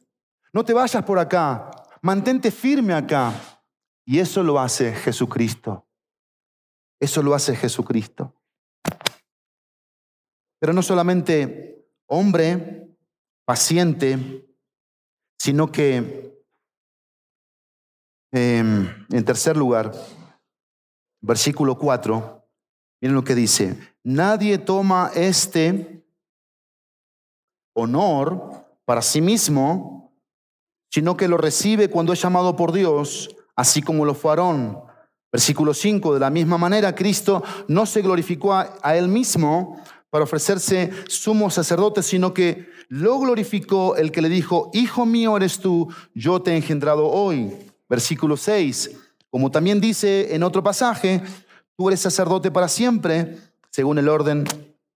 [0.52, 1.72] No te vayas por acá.
[2.02, 3.34] Mantente firme acá.
[4.06, 5.88] Y eso lo hace Jesucristo.
[7.00, 8.36] Eso lo hace Jesucristo.
[10.60, 12.88] Pero no solamente hombre,
[13.46, 14.46] paciente,
[15.38, 16.33] sino que
[18.36, 19.92] Em, en tercer lugar,
[21.22, 22.44] versículo 4,
[23.00, 26.04] miren lo que dice, nadie toma este
[27.76, 30.18] honor para sí mismo,
[30.92, 34.82] sino que lo recibe cuando es llamado por Dios, así como lo fue Aarón.
[35.32, 40.24] Versículo 5, de la misma manera Cristo no se glorificó a, a él mismo para
[40.24, 45.88] ofrecerse sumo sacerdote, sino que lo glorificó el que le dijo, Hijo mío eres tú,
[46.16, 47.73] yo te he engendrado hoy.
[47.90, 48.92] Versículo 6,
[49.30, 51.22] como también dice en otro pasaje,
[51.76, 53.38] tú eres sacerdote para siempre,
[53.70, 54.46] según el orden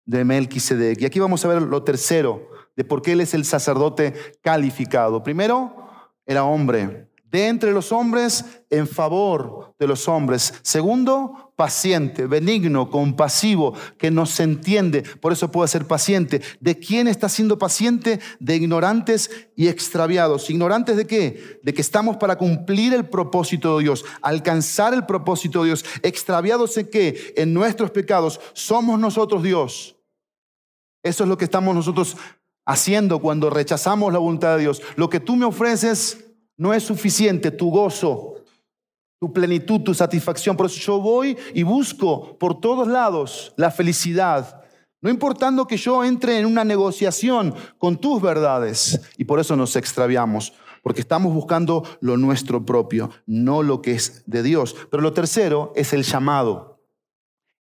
[0.06, 1.02] de Melquisedec.
[1.02, 5.24] Y aquí vamos a ver lo tercero, de por qué él es el sacerdote calificado.
[5.24, 5.76] Primero,
[6.26, 10.54] era hombre, de entre los hombres en favor de los hombres.
[10.62, 15.02] Segundo, paciente, benigno, compasivo, que nos entiende.
[15.02, 16.42] Por eso puede ser paciente.
[16.60, 18.20] ¿De quién está siendo paciente?
[18.40, 20.50] De ignorantes y extraviados.
[20.50, 21.60] ¿Ignorantes de qué?
[21.64, 25.86] De que estamos para cumplir el propósito de Dios, alcanzar el propósito de Dios.
[26.04, 27.34] ¿Extraviados en qué?
[27.36, 28.40] En nuestros pecados.
[28.54, 29.96] Somos nosotros Dios.
[31.04, 32.18] Eso es lo que estamos nosotros
[32.66, 34.82] haciendo cuando rechazamos la voluntad de Dios.
[34.96, 36.27] Lo que tú me ofreces
[36.58, 38.44] no es suficiente tu gozo,
[39.20, 40.58] tu plenitud, tu satisfacción.
[40.58, 44.64] Por eso yo voy y busco por todos lados la felicidad.
[45.02, 49.02] No importando que yo entre en una negociación con tus verdades.
[49.18, 54.24] Y por eso nos extraviamos, porque estamos buscando lo nuestro propio, no lo que es
[54.26, 54.76] de Dios.
[54.90, 56.82] Pero lo tercero es el llamado.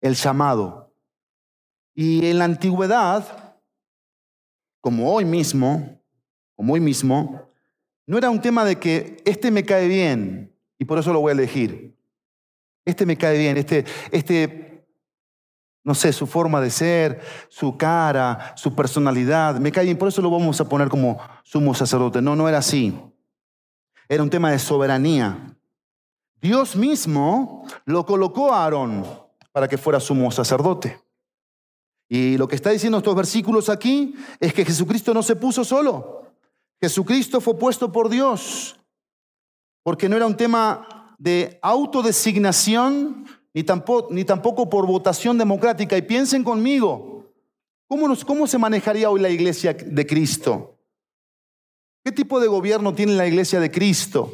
[0.01, 0.93] El llamado.
[1.93, 3.55] Y en la antigüedad,
[4.81, 6.01] como hoy mismo,
[6.55, 7.46] como hoy mismo,
[8.07, 11.31] no era un tema de que este me cae bien y por eso lo voy
[11.31, 11.95] a elegir.
[12.85, 14.87] Este me cae bien, este, este,
[15.83, 20.21] no sé, su forma de ser, su cara, su personalidad, me cae bien, por eso
[20.21, 22.21] lo vamos a poner como sumo sacerdote.
[22.21, 22.97] No, no era así.
[24.07, 25.57] Era un tema de soberanía.
[26.39, 29.05] Dios mismo lo colocó a Aarón
[29.51, 30.97] para que fuera sumo sacerdote.
[32.07, 36.26] Y lo que está diciendo estos versículos aquí es que Jesucristo no se puso solo.
[36.81, 38.79] Jesucristo fue puesto por Dios,
[39.83, 45.97] porque no era un tema de autodesignación ni tampoco, por votación democrática.
[45.97, 47.33] Y piensen conmigo,
[47.87, 50.77] ¿cómo, nos, ¿cómo se manejaría hoy la iglesia de Cristo?
[52.03, 54.31] ¿Qué tipo de gobierno tiene la iglesia de Cristo?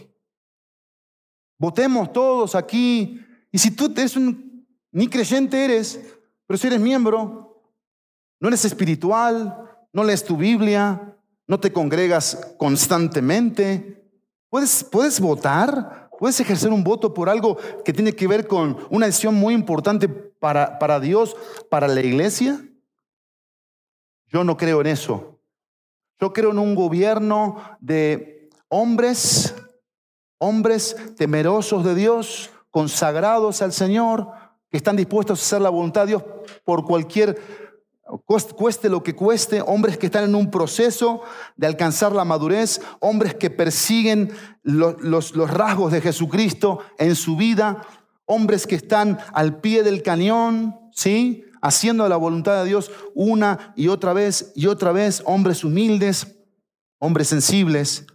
[1.58, 3.22] Votemos todos aquí.
[3.50, 6.02] Y si tú eres un, ni creyente eres,
[6.46, 7.64] pero si eres miembro,
[8.42, 11.13] no eres espiritual, no lees tu Biblia,
[11.48, 14.10] no te congregas constantemente.
[14.50, 16.10] ¿Puedes, puedes votar?
[16.20, 20.08] ¿Puedes ejercer un voto por algo que tiene que ver con una decisión muy importante
[20.08, 21.36] para, para Dios,
[21.70, 22.64] para la iglesia?
[24.28, 25.40] Yo no creo en eso.
[26.20, 29.54] Yo creo en un gobierno de hombres,
[30.38, 34.32] hombres temerosos de Dios, consagrados al Señor,
[34.70, 36.24] que están dispuestos a hacer la voluntad de Dios
[36.64, 37.63] por cualquier,
[38.56, 41.22] cueste lo que cueste, hombres que están en un proceso
[41.56, 44.32] de alcanzar la madurez, hombres que persiguen
[44.64, 47.86] los, rasgos de Jesucristo en su vida,
[48.26, 51.46] hombres que están al pie del cañón, ¿sí?
[51.62, 56.36] Haciendo la voluntad de Dios una y otra vez y otra vez, hombres humildes,
[57.00, 58.06] hombres sensibles,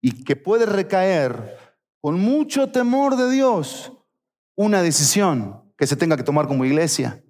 [0.00, 1.56] y que puede recaer
[2.00, 3.92] con mucho temor de Dios
[4.56, 7.23] una decisión que se tenga que tomar como iglesia.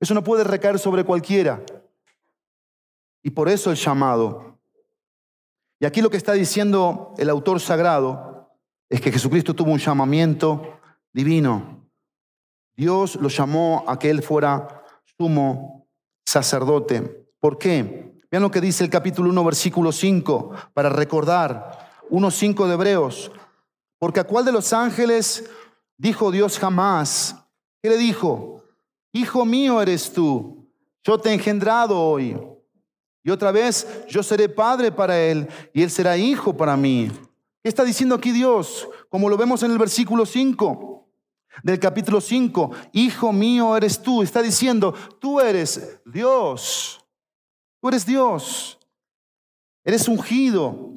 [0.00, 1.62] Eso no puede recaer sobre cualquiera.
[3.22, 4.58] Y por eso el llamado.
[5.80, 8.56] Y aquí lo que está diciendo el autor sagrado
[8.88, 10.78] es que Jesucristo tuvo un llamamiento
[11.12, 11.88] divino.
[12.76, 14.84] Dios lo llamó a que él fuera
[15.18, 15.88] sumo
[16.24, 17.26] sacerdote.
[17.40, 18.20] ¿Por qué?
[18.30, 23.32] Vean lo que dice el capítulo 1, versículo 5, para recordar 1.5 de Hebreos.
[23.98, 25.48] Porque a cuál de los ángeles
[25.96, 27.36] dijo Dios jamás.
[27.82, 28.62] ¿Qué le dijo?
[29.16, 30.68] Hijo mío eres tú,
[31.02, 32.36] yo te he engendrado hoy.
[33.24, 37.10] Y otra vez, yo seré padre para él y él será hijo para mí.
[37.62, 38.86] ¿Qué está diciendo aquí Dios?
[39.08, 41.08] Como lo vemos en el versículo 5
[41.62, 44.22] del capítulo 5, Hijo mío eres tú.
[44.22, 47.02] Está diciendo, tú eres Dios.
[47.80, 48.78] Tú eres Dios.
[49.82, 50.92] Eres ungido.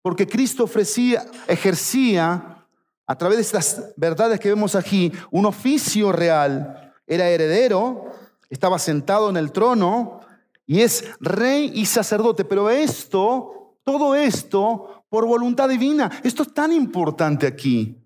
[0.00, 2.66] Porque Cristo ofrecía, ejercía
[3.06, 6.87] a través de estas verdades que vemos aquí, un oficio real.
[7.08, 8.12] Era heredero,
[8.48, 10.20] estaba sentado en el trono
[10.66, 12.44] y es rey y sacerdote.
[12.44, 16.10] Pero esto, todo esto, por voluntad divina.
[16.22, 17.96] Esto es tan importante aquí.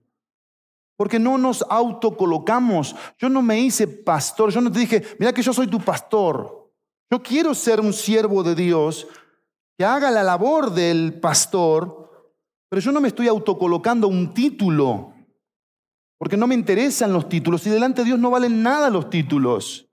[0.96, 2.94] Porque no nos autocolocamos.
[3.18, 4.50] Yo no me hice pastor.
[4.50, 6.70] Yo no te dije, mira que yo soy tu pastor.
[7.10, 9.06] Yo quiero ser un siervo de Dios
[9.76, 12.32] que haga la labor del pastor,
[12.68, 15.11] pero yo no me estoy autocolocando un título,
[16.22, 19.88] porque no me interesan los títulos y delante de Dios no valen nada los títulos.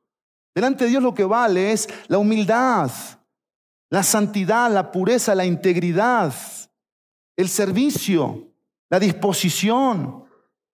[0.54, 2.92] Delante de Dios lo que vale es la humildad,
[3.90, 6.32] la santidad, la pureza, la integridad,
[7.36, 8.48] el servicio,
[8.92, 10.26] la disposición.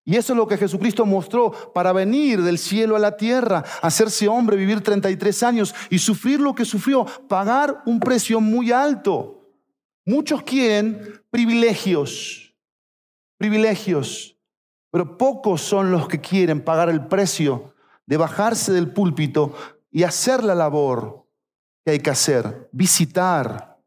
[0.04, 4.28] Y eso es lo que Jesucristo mostró para venir del cielo a la tierra, hacerse
[4.28, 9.48] hombre, vivir 33 años y sufrir lo que sufrió, pagar un precio muy alto.
[10.04, 12.54] Muchos quieren privilegios,
[13.38, 14.35] privilegios,
[14.96, 17.74] pero pocos son los que quieren pagar el precio
[18.06, 19.54] de bajarse del púlpito
[19.90, 21.28] y hacer la labor
[21.84, 23.78] que hay que hacer, visitar,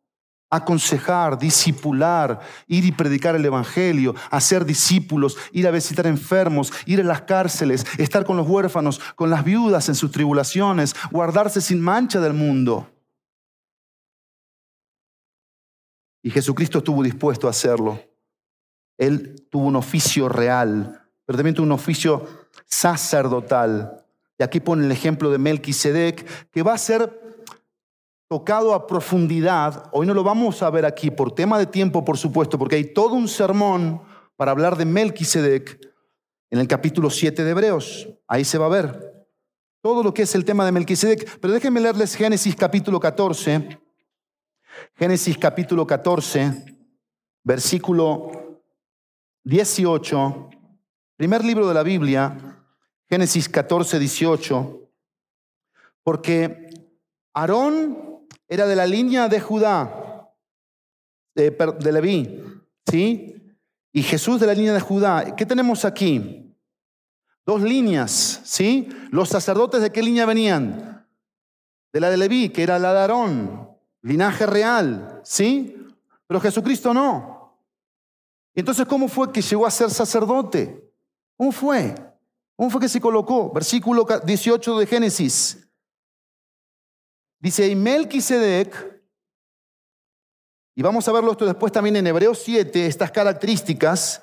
[0.51, 7.03] aconsejar, discipular, ir y predicar el Evangelio, hacer discípulos, ir a visitar enfermos, ir a
[7.03, 12.19] las cárceles, estar con los huérfanos, con las viudas en sus tribulaciones, guardarse sin mancha
[12.19, 12.87] del mundo.
[16.21, 17.99] Y Jesucristo estuvo dispuesto a hacerlo.
[18.99, 20.98] Él tuvo un oficio real,
[21.29, 22.25] pero también tuvo un oficio
[22.65, 24.03] sacerdotal.
[24.39, 27.21] Y aquí pone el ejemplo de Melquisedec, que va a ser
[28.27, 29.91] tocado a profundidad.
[29.91, 32.95] Hoy no lo vamos a ver aquí por tema de tiempo, por supuesto, porque hay
[32.95, 34.01] todo un sermón
[34.37, 35.79] para hablar de Melquisedec
[36.49, 38.09] en el capítulo 7 de Hebreos.
[38.27, 39.27] Ahí se va a ver
[39.81, 41.37] todo lo que es el tema de Melquisedec.
[41.39, 43.77] Pero déjenme leerles Génesis capítulo 14
[44.95, 46.65] Génesis capítulo 14,
[47.43, 48.61] versículo
[49.43, 50.49] 18,
[51.19, 52.63] primer libro de la Biblia,
[53.09, 54.89] Génesis 14, 18,
[56.01, 56.69] porque
[57.33, 60.31] Aarón era de la línea de Judá,
[61.35, 62.41] de, Leví,
[62.89, 63.35] ¿sí?
[63.91, 65.35] Y Jesús de la línea de Judá.
[65.35, 66.55] ¿Qué tenemos aquí?
[67.45, 68.87] Dos líneas, ¿sí?
[69.11, 71.05] Los sacerdotes de qué línea venían?
[71.91, 73.69] De la de Leví, que era la de Aarón
[74.03, 75.75] linaje real, ¿sí?
[76.27, 77.59] Pero Jesucristo no.
[78.55, 80.88] Entonces, ¿cómo fue que llegó a ser sacerdote?
[81.39, 81.95] ¿Cómo fue?
[82.57, 83.49] ¿Cómo fue que se colocó?
[83.53, 85.65] Versículo 18 de Génesis.
[87.39, 89.01] Dice, y Melquisedec,
[90.75, 94.21] y vamos a verlo esto después también en Hebreos 7, estas características,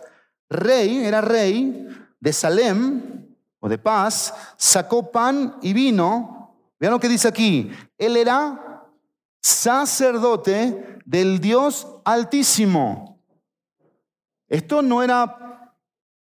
[0.50, 1.88] rey, era rey
[2.20, 6.54] de Salem, o de paz, sacó pan y vino.
[6.78, 8.90] Vean lo que dice aquí, él era
[9.40, 13.18] sacerdote del Dios altísimo.
[14.50, 15.45] Esto no era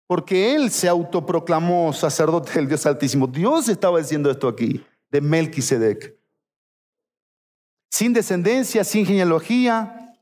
[0.07, 3.27] porque él se autoproclamó sacerdote del Dios altísimo.
[3.27, 6.15] Dios estaba diciendo esto aquí, de Melquisedec.
[7.89, 10.13] Sin descendencia, sin genealogía.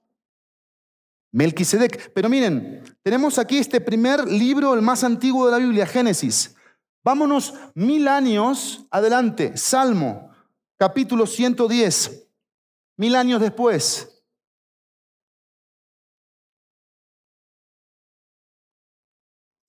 [1.31, 2.11] Melquisedec.
[2.13, 6.55] Pero miren, tenemos aquí este primer libro, el más antiguo de la Biblia, Génesis.
[7.03, 10.31] Vámonos mil años adelante, Salmo,
[10.77, 12.27] capítulo 110.
[12.95, 14.12] Mil años después,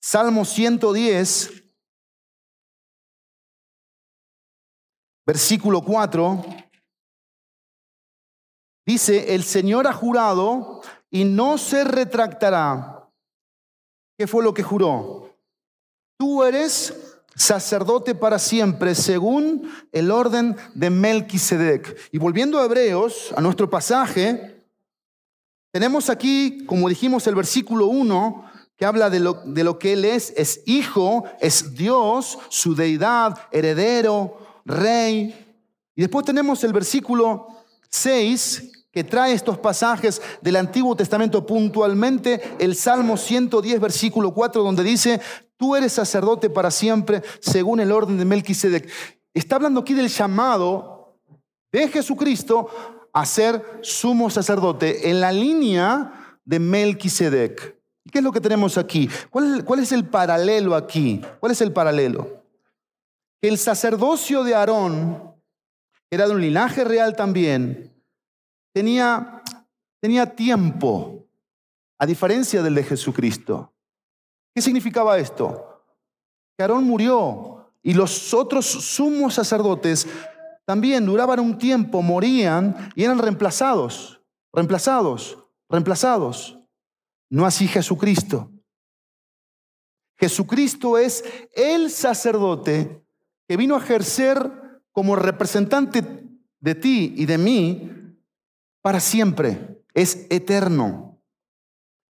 [0.06, 1.64] Salmo 110,
[5.26, 6.44] versículo 4,
[8.86, 13.10] dice, el Señor ha jurado y no se retractará.
[14.18, 15.34] ¿Qué fue lo que juró?
[16.18, 22.10] Tú eres sacerdote para siempre, según el orden de Melquisedec.
[22.12, 24.66] Y volviendo a Hebreos, a nuestro pasaje,
[25.72, 30.04] tenemos aquí, como dijimos, el versículo 1, que habla de lo, de lo que Él
[30.04, 35.34] es, es hijo, es Dios, su deidad, heredero, rey.
[35.94, 37.46] Y después tenemos el versículo
[37.88, 44.84] 6, que trae estos pasajes del Antiguo Testamento puntualmente, el Salmo 110, versículo 4, donde
[44.84, 45.20] dice,
[45.56, 48.88] tú eres sacerdote para siempre, según el orden de Melquisedec.
[49.32, 51.18] Está hablando aquí del llamado
[51.72, 52.68] de Jesucristo
[53.12, 57.76] a ser sumo sacerdote en la línea de Melquisedec.
[58.14, 59.10] ¿Qué es lo que tenemos aquí?
[59.28, 61.20] ¿Cuál, ¿Cuál, es el paralelo aquí?
[61.40, 62.44] ¿Cuál es el paralelo?
[63.42, 65.34] Que el sacerdocio de Aarón
[66.12, 67.92] era de un linaje real también,
[68.72, 69.42] tenía,
[70.00, 71.26] tenía tiempo,
[71.98, 73.74] a diferencia del de Jesucristo.
[74.54, 75.82] ¿Qué significaba esto?
[76.56, 80.06] Que Aarón murió y los otros sumos sacerdotes
[80.64, 84.20] también duraban un tiempo, morían y eran reemplazados,
[84.52, 85.36] reemplazados,
[85.68, 86.60] reemplazados.
[87.30, 88.50] No así Jesucristo.
[90.16, 93.04] Jesucristo es el sacerdote
[93.48, 94.50] que vino a ejercer
[94.92, 96.02] como representante
[96.60, 97.90] de ti y de mí
[98.84, 101.18] para siempre, es eterno.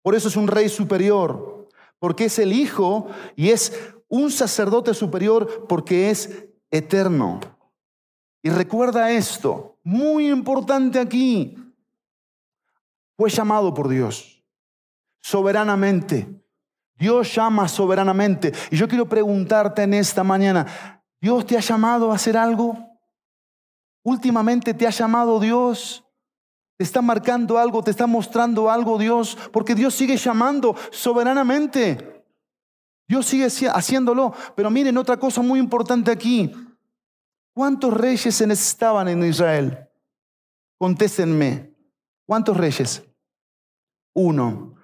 [0.02, 1.68] Por eso es un rey superior,
[2.00, 3.06] porque es el Hijo
[3.36, 7.38] y es un sacerdote superior porque es eterno.
[8.42, 11.56] Y recuerda esto, muy importante aquí,
[13.16, 14.43] fue llamado por Dios,
[15.24, 16.28] soberanamente.
[16.98, 18.52] Dios llama soberanamente.
[18.70, 22.76] Y yo quiero preguntarte en esta mañana, ¿Dios te ha llamado a hacer algo?
[24.02, 26.04] ¿Últimamente te ha llamado Dios?
[26.76, 32.22] Te está marcando algo, te está mostrando algo Dios, porque Dios sigue llamando soberanamente.
[33.08, 34.34] Dios sigue haciéndolo.
[34.54, 36.52] Pero miren otra cosa muy importante aquí.
[37.54, 39.88] ¿Cuántos reyes se necesitaban en Israel?
[40.76, 41.74] Contéstenme.
[42.26, 43.02] ¿Cuántos reyes?
[44.12, 44.74] Uno.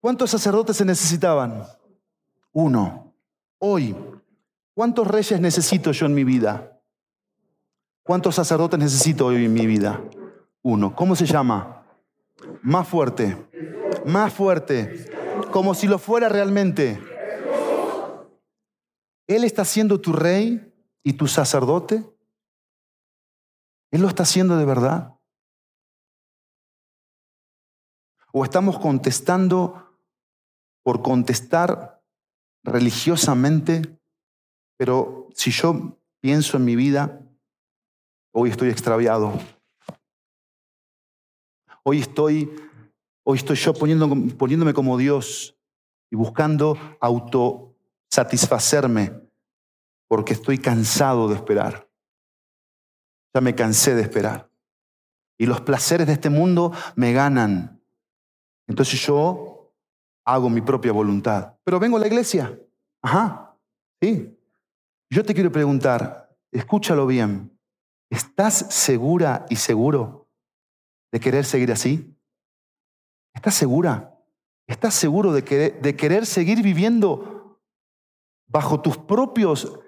[0.00, 1.64] ¿Cuántos sacerdotes se necesitaban?
[2.52, 3.12] Uno.
[3.58, 3.96] Hoy,
[4.74, 6.80] ¿cuántos reyes necesito yo en mi vida?
[8.02, 10.00] ¿Cuántos sacerdotes necesito hoy en mi vida?
[10.62, 10.94] uno.
[10.94, 11.82] ¿Cómo se llama?
[12.62, 13.48] Más fuerte.
[14.04, 15.10] Más fuerte.
[15.50, 17.02] Como si lo fuera realmente.
[19.26, 20.72] Él está siendo tu rey
[21.02, 22.04] y tu sacerdote.
[23.90, 25.14] Él lo está haciendo de verdad.
[28.32, 29.87] O estamos contestando
[30.88, 32.00] por contestar
[32.64, 34.00] religiosamente,
[34.78, 37.20] pero si yo pienso en mi vida,
[38.32, 39.38] hoy estoy extraviado.
[41.82, 42.50] Hoy estoy,
[43.22, 45.58] hoy estoy yo poniéndome como Dios
[46.10, 49.12] y buscando autosatisfacerme
[50.08, 51.86] porque estoy cansado de esperar.
[53.34, 54.50] Ya me cansé de esperar.
[55.36, 57.78] Y los placeres de este mundo me ganan.
[58.66, 59.57] Entonces yo
[60.28, 61.54] hago mi propia voluntad.
[61.64, 62.60] Pero vengo a la iglesia.
[63.00, 63.56] Ajá,
[64.02, 64.38] sí.
[65.10, 67.58] Yo te quiero preguntar, escúchalo bien.
[68.10, 70.28] ¿Estás segura y seguro
[71.10, 72.14] de querer seguir así?
[73.34, 74.14] ¿Estás segura?
[74.66, 77.58] ¿Estás seguro de, de querer seguir viviendo
[78.48, 79.80] bajo tus propios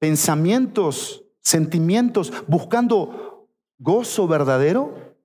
[0.00, 5.16] pensamientos, sentimientos, buscando gozo verdadero?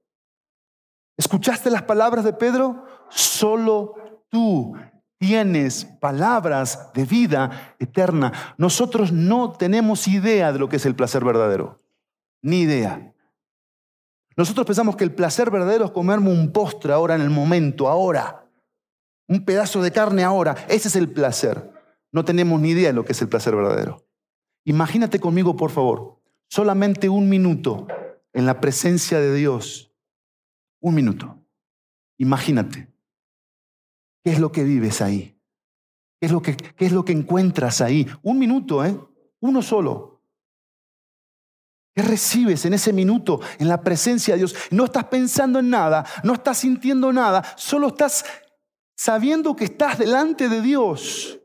[1.18, 2.85] ¿Escuchaste las palabras de Pedro?
[3.10, 3.96] Solo
[4.30, 4.76] tú
[5.18, 8.32] tienes palabras de vida eterna.
[8.58, 11.82] Nosotros no tenemos idea de lo que es el placer verdadero.
[12.42, 13.14] Ni idea.
[14.38, 18.50] Nosotros pensamos que el placer verdadero es comerme un postre ahora en el momento, ahora.
[19.28, 20.56] Un pedazo de carne ahora.
[20.68, 21.72] Ese es el placer.
[22.12, 24.06] No tenemos ni idea de lo que es el placer verdadero.
[24.66, 27.88] Imagínate conmigo, por favor, solamente un minuto
[28.34, 29.94] en la presencia de Dios.
[30.82, 31.40] Un minuto.
[32.18, 32.95] Imagínate.
[34.26, 35.40] ¿Qué es lo que vives ahí?
[36.20, 38.08] ¿Qué es lo que, qué es lo que encuentras ahí?
[38.24, 39.00] Un minuto, ¿eh?
[39.42, 40.24] Uno solo.
[41.94, 44.56] ¿Qué recibes en ese minuto en la presencia de Dios?
[44.72, 48.26] No estás pensando en nada, no estás sintiendo nada, solo estás
[48.96, 51.40] sabiendo que estás delante de Dios.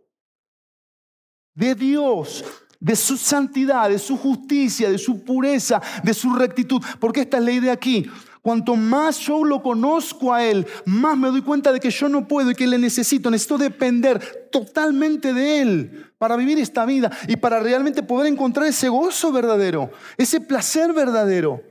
[1.54, 2.46] De Dios,
[2.78, 6.82] de su santidad, de su justicia, de su pureza, de su rectitud.
[6.98, 8.10] Porque esta es la idea aquí.
[8.42, 12.26] Cuanto más yo lo conozco a Él, más me doy cuenta de que yo no
[12.26, 13.30] puedo y que le necesito.
[13.30, 18.88] Necesito depender totalmente de Él para vivir esta vida y para realmente poder encontrar ese
[18.88, 21.62] gozo verdadero, ese placer verdadero.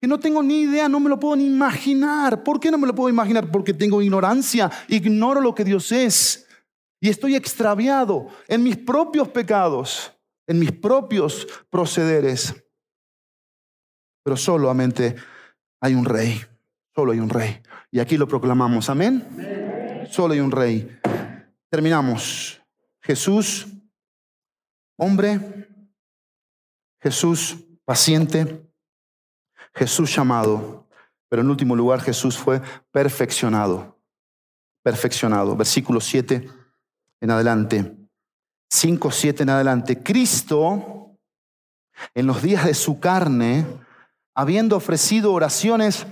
[0.00, 2.42] Que no tengo ni idea, no me lo puedo ni imaginar.
[2.42, 3.50] ¿Por qué no me lo puedo imaginar?
[3.50, 6.46] Porque tengo ignorancia, ignoro lo que Dios es
[7.02, 10.12] y estoy extraviado en mis propios pecados,
[10.46, 12.54] en mis propios procederes.
[14.24, 15.16] Pero solamente
[15.82, 16.40] hay un rey,
[16.94, 17.60] solo hay un rey.
[17.90, 20.06] Y aquí lo proclamamos, amén.
[20.08, 20.96] Solo hay un rey.
[21.68, 22.62] Terminamos.
[23.02, 23.66] Jesús,
[24.96, 25.40] hombre,
[27.00, 28.64] Jesús paciente,
[29.74, 30.88] Jesús llamado,
[31.28, 32.62] pero en último lugar Jesús fue
[32.92, 33.98] perfeccionado.
[34.84, 35.56] Perfeccionado.
[35.56, 36.48] Versículo 7
[37.20, 37.96] en adelante.
[38.70, 40.00] 5, 7 en adelante.
[40.00, 41.18] Cristo,
[42.14, 43.66] en los días de su carne,
[44.34, 46.06] habiendo ofrecido oraciones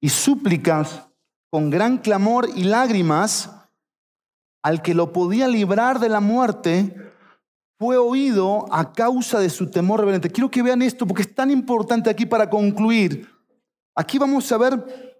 [0.00, 1.08] y súplicas
[1.50, 3.50] con gran clamor y lágrimas,
[4.62, 6.94] al que lo podía librar de la muerte,
[7.78, 10.30] fue oído a causa de su temor reverente.
[10.30, 13.28] Quiero que vean esto porque es tan importante aquí para concluir.
[13.94, 15.14] Aquí vamos a ver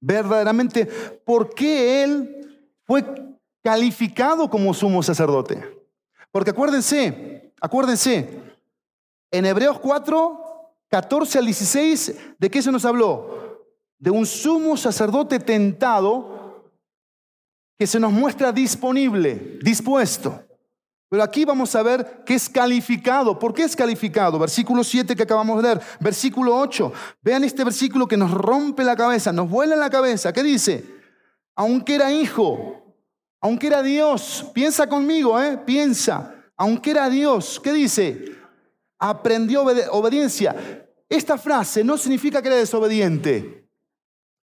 [0.00, 0.86] verdaderamente
[1.24, 3.04] por qué él fue
[3.62, 5.62] calificado como sumo sacerdote.
[6.32, 8.40] Porque acuérdense, acuérdense,
[9.30, 10.49] en Hebreos 4
[10.90, 13.64] 14 al 16, ¿de qué se nos habló?
[13.98, 16.72] De un sumo sacerdote tentado
[17.78, 20.44] que se nos muestra disponible, dispuesto.
[21.08, 23.38] Pero aquí vamos a ver que es calificado.
[23.38, 24.38] ¿Por qué es calificado?
[24.38, 25.80] Versículo 7 que acabamos de leer.
[25.98, 26.92] Versículo 8.
[27.22, 30.32] Vean este versículo que nos rompe la cabeza, nos vuela la cabeza.
[30.32, 30.84] ¿Qué dice?
[31.56, 32.94] Aunque era hijo,
[33.40, 35.58] aunque era Dios, piensa conmigo, ¿eh?
[35.58, 36.34] Piensa.
[36.56, 38.39] Aunque era Dios, ¿qué dice?
[39.00, 40.86] Aprendió obediencia.
[41.08, 43.66] Esta frase no significa que era desobediente.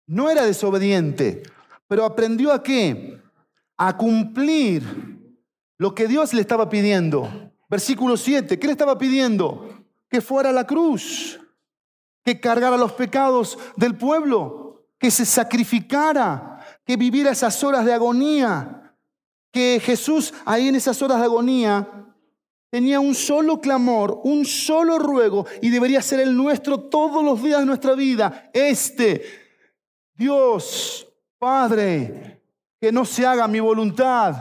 [0.08, 1.42] No era desobediente,
[1.86, 3.20] pero aprendió a qué?
[3.76, 4.82] A cumplir
[5.78, 7.52] lo que Dios le estaba pidiendo.
[7.68, 9.84] Versículo 7, ¿qué le estaba pidiendo?
[10.08, 11.40] Que fuera a la cruz,
[12.24, 18.94] que cargara los pecados del pueblo, que se sacrificara, que viviera esas horas de agonía,
[19.52, 22.14] que Jesús ahí en esas horas de agonía
[22.76, 27.60] tenía un solo clamor, un solo ruego, y debería ser el nuestro todos los días
[27.60, 28.50] de nuestra vida.
[28.52, 29.22] Este,
[30.14, 31.08] Dios,
[31.38, 32.42] Padre,
[32.78, 34.36] que no se haga mi voluntad,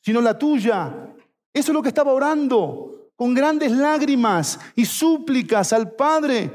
[0.00, 1.12] sino la tuya.
[1.52, 6.50] Eso es lo que estaba orando, con grandes lágrimas y súplicas al Padre,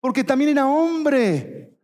[0.00, 1.78] porque también era hombre,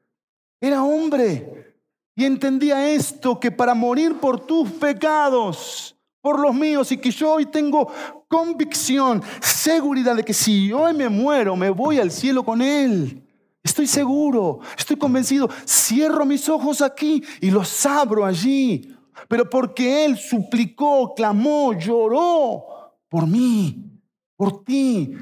[0.61, 1.75] era hombre.
[2.15, 7.33] Y entendía esto, que para morir por tus pecados, por los míos, y que yo
[7.33, 7.91] hoy tengo
[8.35, 13.23] convicción, seguridad de que si hoy me muero, me voy al cielo con Él.
[13.63, 15.49] Estoy seguro, estoy convencido.
[15.65, 18.93] Cierro mis ojos aquí y los abro allí.
[19.29, 22.65] Pero porque Él suplicó, clamó, lloró
[23.09, 24.01] por mí,
[24.35, 25.13] por ti.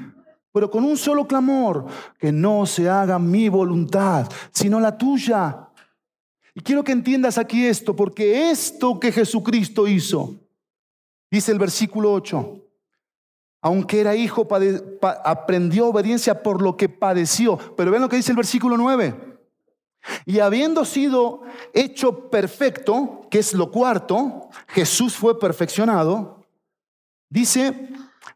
[0.51, 1.85] Pero con un solo clamor,
[2.17, 5.69] que no se haga mi voluntad, sino la tuya.
[6.55, 10.33] Y quiero que entiendas aquí esto, porque esto que Jesucristo hizo,
[11.29, 12.62] dice el versículo 8,
[13.63, 14.45] aunque era hijo,
[15.23, 17.57] aprendió obediencia por lo que padeció.
[17.77, 19.15] Pero ven lo que dice el versículo 9.
[20.25, 21.43] Y habiendo sido
[21.73, 26.45] hecho perfecto, que es lo cuarto, Jesús fue perfeccionado,
[27.29, 27.87] dice,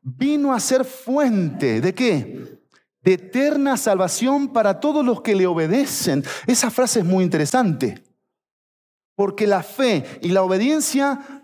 [0.01, 2.61] vino a ser fuente de qué?
[3.01, 6.23] De eterna salvación para todos los que le obedecen.
[6.47, 8.01] Esa frase es muy interesante,
[9.13, 11.36] porque la fe y la obediencia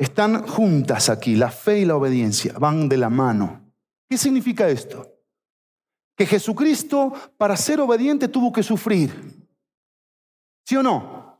[0.00, 3.70] están juntas aquí, la fe y la obediencia, van de la mano.
[4.08, 5.06] ¿Qué significa esto?
[6.16, 9.12] Que Jesucristo, para ser obediente, tuvo que sufrir.
[10.64, 11.38] ¿Sí o no?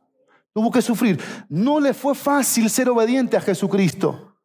[0.53, 1.19] Tuvo que sufrir.
[1.49, 4.37] No le fue fácil ser obediente a Jesucristo.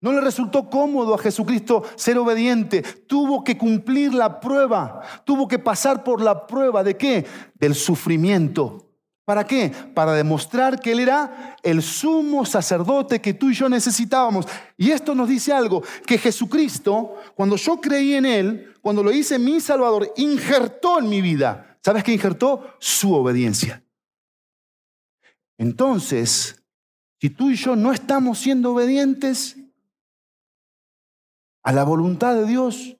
[0.00, 2.80] No le resultó cómodo a Jesucristo ser obediente.
[2.82, 5.02] Tuvo que cumplir la prueba.
[5.26, 7.26] Tuvo que pasar por la prueba de qué?
[7.54, 8.81] Del sufrimiento.
[9.24, 9.70] ¿Para qué?
[9.94, 14.46] Para demostrar que Él era el sumo sacerdote que tú y yo necesitábamos.
[14.76, 19.38] Y esto nos dice algo, que Jesucristo, cuando yo creí en Él, cuando lo hice
[19.38, 21.78] mi Salvador, injertó en mi vida.
[21.84, 22.74] ¿Sabes qué injertó?
[22.80, 23.84] Su obediencia.
[25.56, 26.60] Entonces,
[27.20, 29.56] si tú y yo no estamos siendo obedientes
[31.62, 32.96] a la voluntad de Dios,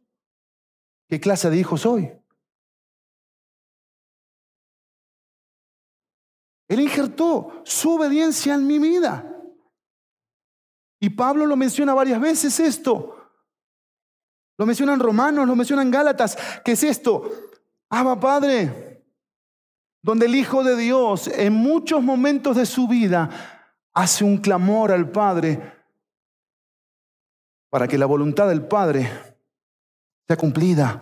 [1.09, 2.13] ¿qué clase de hijos soy?
[6.73, 9.31] Él injertó su obediencia en mi vida.
[10.99, 13.15] Y Pablo lo menciona varias veces esto.
[14.57, 16.39] Lo menciona mencionan Romanos, lo menciona en Gálatas.
[16.65, 17.31] ¿Qué es esto?
[17.91, 19.05] Abba Padre,
[20.01, 23.29] donde el Hijo de Dios en muchos momentos de su vida
[23.93, 25.75] hace un clamor al Padre
[27.69, 29.11] para que la voluntad del Padre
[30.27, 30.99] sea cumplida.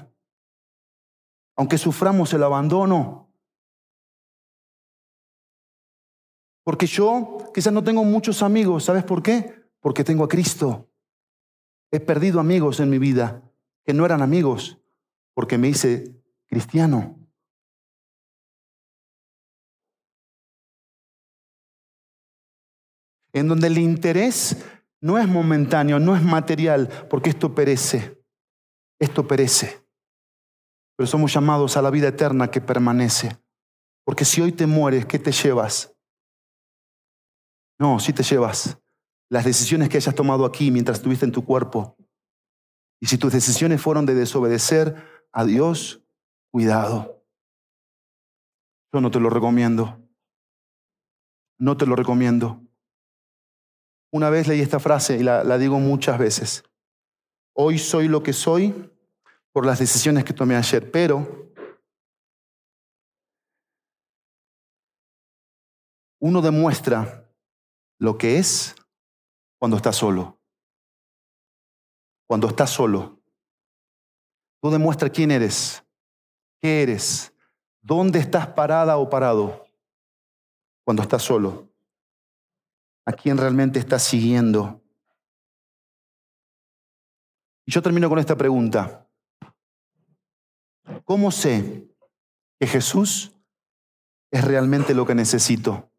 [1.57, 3.30] Aunque suframos el abandono,
[6.65, 9.55] Porque yo quizás no tengo muchos amigos, ¿sabes por qué?
[9.81, 10.89] Porque tengo a Cristo.
[11.91, 13.43] He perdido amigos en mi vida
[13.85, 14.79] que no eran amigos
[15.35, 16.15] porque me hice
[16.47, 17.17] cristiano.
[23.33, 24.65] En donde el interés
[25.01, 28.23] no es momentáneo, no es material, porque esto perece.
[28.99, 29.83] Esto perece.
[30.97, 33.39] Pero somos llamados a la vida eterna que permanece.
[34.05, 35.97] Porque si hoy te mueres, ¿qué te llevas?
[37.81, 38.79] No, si te llevas
[39.31, 41.97] las decisiones que hayas tomado aquí mientras estuviste en tu cuerpo.
[43.01, 45.03] Y si tus decisiones fueron de desobedecer
[45.33, 46.05] a Dios,
[46.51, 47.25] cuidado.
[48.93, 49.99] Yo no te lo recomiendo.
[51.59, 52.61] No te lo recomiendo.
[54.13, 56.65] Una vez leí esta frase y la, la digo muchas veces.
[57.55, 58.93] Hoy soy lo que soy
[59.53, 61.51] por las decisiones que tomé ayer, pero
[66.19, 67.20] uno demuestra
[68.01, 68.75] lo que es
[69.59, 70.41] cuando estás solo.
[72.27, 73.21] Cuando estás solo.
[74.61, 75.85] Tú demuestras quién eres,
[76.61, 77.33] qué eres,
[77.81, 79.67] dónde estás parada o parado
[80.85, 81.69] cuando estás solo.
[83.05, 84.83] A quién realmente estás siguiendo.
[87.67, 89.07] Y yo termino con esta pregunta.
[91.05, 91.87] ¿Cómo sé
[92.59, 93.33] que Jesús
[94.31, 95.90] es realmente lo que necesito?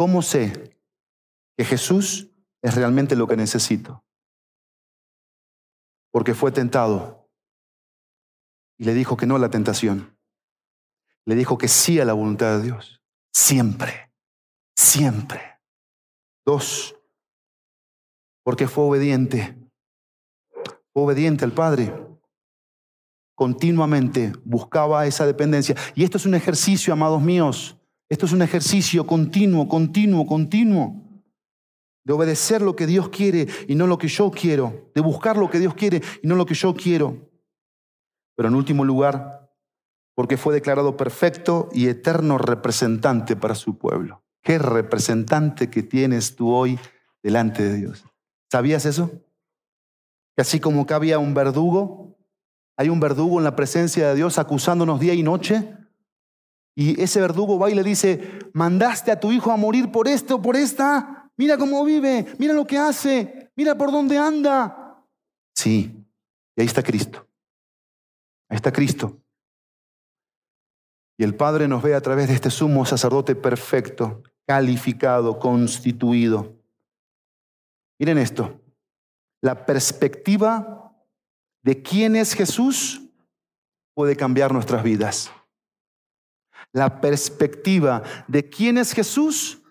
[0.00, 0.78] ¿Cómo sé
[1.58, 2.30] que Jesús
[2.62, 4.02] es realmente lo que necesito?
[6.10, 7.28] Porque fue tentado
[8.78, 10.16] y le dijo que no a la tentación.
[11.26, 13.02] Le dijo que sí a la voluntad de Dios.
[13.30, 14.10] Siempre,
[14.74, 15.60] siempre.
[16.46, 16.96] Dos,
[18.42, 19.54] porque fue obediente.
[20.94, 21.94] Fue obediente al Padre.
[23.34, 25.76] Continuamente buscaba esa dependencia.
[25.94, 27.76] Y esto es un ejercicio, amados míos,
[28.10, 30.96] esto es un ejercicio continuo, continuo, continuo.
[32.04, 34.90] De obedecer lo que Dios quiere y no lo que yo quiero.
[34.94, 37.30] De buscar lo que Dios quiere y no lo que yo quiero.
[38.36, 39.52] Pero en último lugar,
[40.16, 44.24] porque fue declarado perfecto y eterno representante para su pueblo.
[44.42, 46.80] ¿Qué representante que tienes tú hoy
[47.22, 48.04] delante de Dios?
[48.50, 49.10] ¿Sabías eso?
[50.34, 52.18] Que así como que había un verdugo,
[52.76, 55.76] hay un verdugo en la presencia de Dios acusándonos día y noche.
[56.74, 60.40] Y ese verdugo va y le dice, mandaste a tu hijo a morir por esto,
[60.40, 61.30] por esta.
[61.36, 65.04] Mira cómo vive, mira lo que hace, mira por dónde anda.
[65.54, 66.06] Sí,
[66.56, 67.26] y ahí está Cristo.
[68.48, 69.20] Ahí está Cristo.
[71.18, 76.56] Y el Padre nos ve a través de este sumo sacerdote perfecto, calificado, constituido.
[77.98, 78.60] Miren esto,
[79.42, 80.94] la perspectiva
[81.62, 83.02] de quién es Jesús
[83.94, 85.30] puede cambiar nuestras vidas
[86.72, 89.62] la perspectiva de quién es Jesús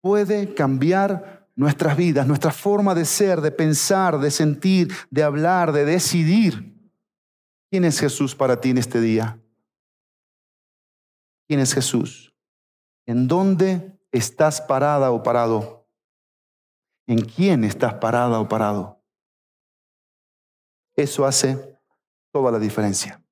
[0.00, 5.84] puede cambiar nuestras vidas, nuestra forma de ser, de pensar, de sentir, de hablar, de
[5.84, 6.74] decidir.
[7.70, 9.40] ¿Quién es Jesús para ti en este día?
[11.48, 12.34] ¿Quién es Jesús?
[13.06, 15.88] ¿En dónde estás parada o parado?
[17.06, 19.02] ¿En quién estás parada o parado?
[20.94, 21.78] Eso hace
[22.32, 23.22] toda la diferencia.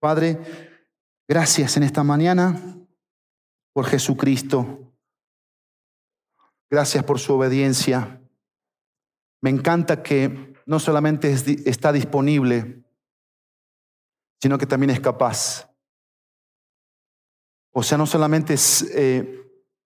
[0.00, 0.38] Padre,
[1.28, 2.78] Gracias en esta mañana
[3.72, 4.92] por Jesucristo.
[6.70, 8.22] Gracias por su obediencia.
[9.42, 12.84] Me encanta que no solamente está disponible,
[14.40, 15.68] sino que también es capaz.
[17.72, 18.54] O sea, no solamente
[18.94, 19.50] eh,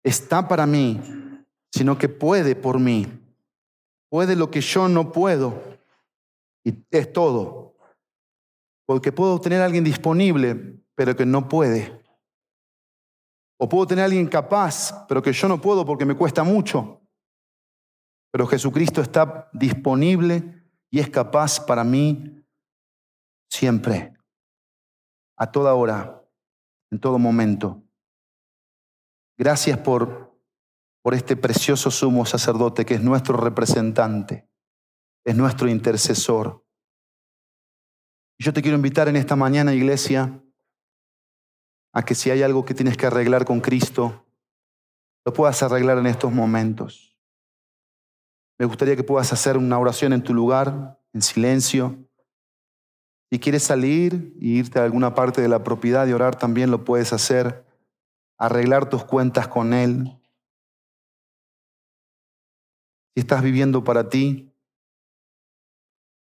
[0.04, 1.00] está para mí,
[1.72, 3.06] sino que puede por mí.
[4.08, 5.60] Puede lo que yo no puedo.
[6.62, 7.74] Y es todo.
[8.86, 12.02] Porque puedo tener a alguien disponible pero que no puede.
[13.58, 17.00] O puedo tener a alguien capaz, pero que yo no puedo porque me cuesta mucho.
[18.32, 22.44] Pero Jesucristo está disponible y es capaz para mí
[23.48, 24.14] siempre,
[25.38, 26.22] a toda hora,
[26.90, 27.82] en todo momento.
[29.38, 30.34] Gracias por,
[31.02, 34.48] por este precioso sumo sacerdote que es nuestro representante,
[35.24, 36.64] es nuestro intercesor.
[38.38, 40.42] Yo te quiero invitar en esta mañana, iglesia,
[41.96, 44.26] a que si hay algo que tienes que arreglar con Cristo,
[45.24, 47.18] lo puedas arreglar en estos momentos.
[48.58, 51.96] Me gustaría que puedas hacer una oración en tu lugar, en silencio.
[53.30, 56.84] Si quieres salir e irte a alguna parte de la propiedad y orar, también lo
[56.84, 57.64] puedes hacer.
[58.36, 60.20] Arreglar tus cuentas con Él.
[63.14, 64.52] Si estás viviendo para ti,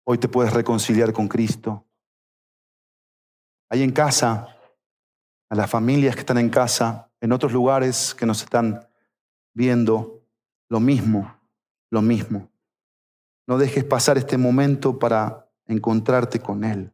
[0.06, 1.86] hoy te puedes reconciliar con Cristo.
[3.70, 4.55] Ahí en casa,
[5.50, 8.88] a las familias que están en casa, en otros lugares que nos están
[9.54, 10.24] viendo,
[10.70, 11.40] lo mismo,
[11.92, 12.50] lo mismo.
[13.48, 16.92] No dejes pasar este momento para encontrarte con Él,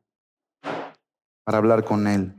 [1.43, 2.35] para hablar con Él.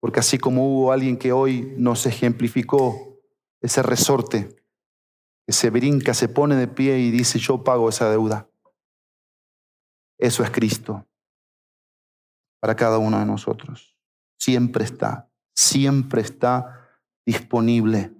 [0.00, 3.18] Porque así como hubo alguien que hoy nos ejemplificó
[3.60, 4.54] ese resorte,
[5.46, 8.48] que se brinca, se pone de pie y dice, yo pago esa deuda.
[10.18, 11.06] Eso es Cristo
[12.60, 13.95] para cada uno de nosotros.
[14.38, 16.90] Siempre está, siempre está
[17.26, 18.12] disponible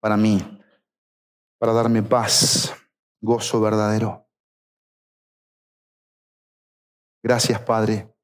[0.00, 0.60] para mí,
[1.58, 2.74] para darme paz,
[3.22, 4.28] gozo verdadero.
[7.22, 8.14] Gracias, Padre,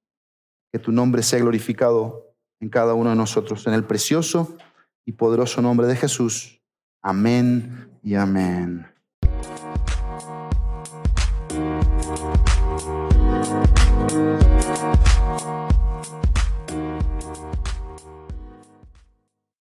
[0.71, 4.59] que tu nombre sea glorificado en cada uno de nosotros, en el precioso
[5.07, 6.63] y poderoso nombre de Jesús.
[7.03, 8.90] Amén y amén.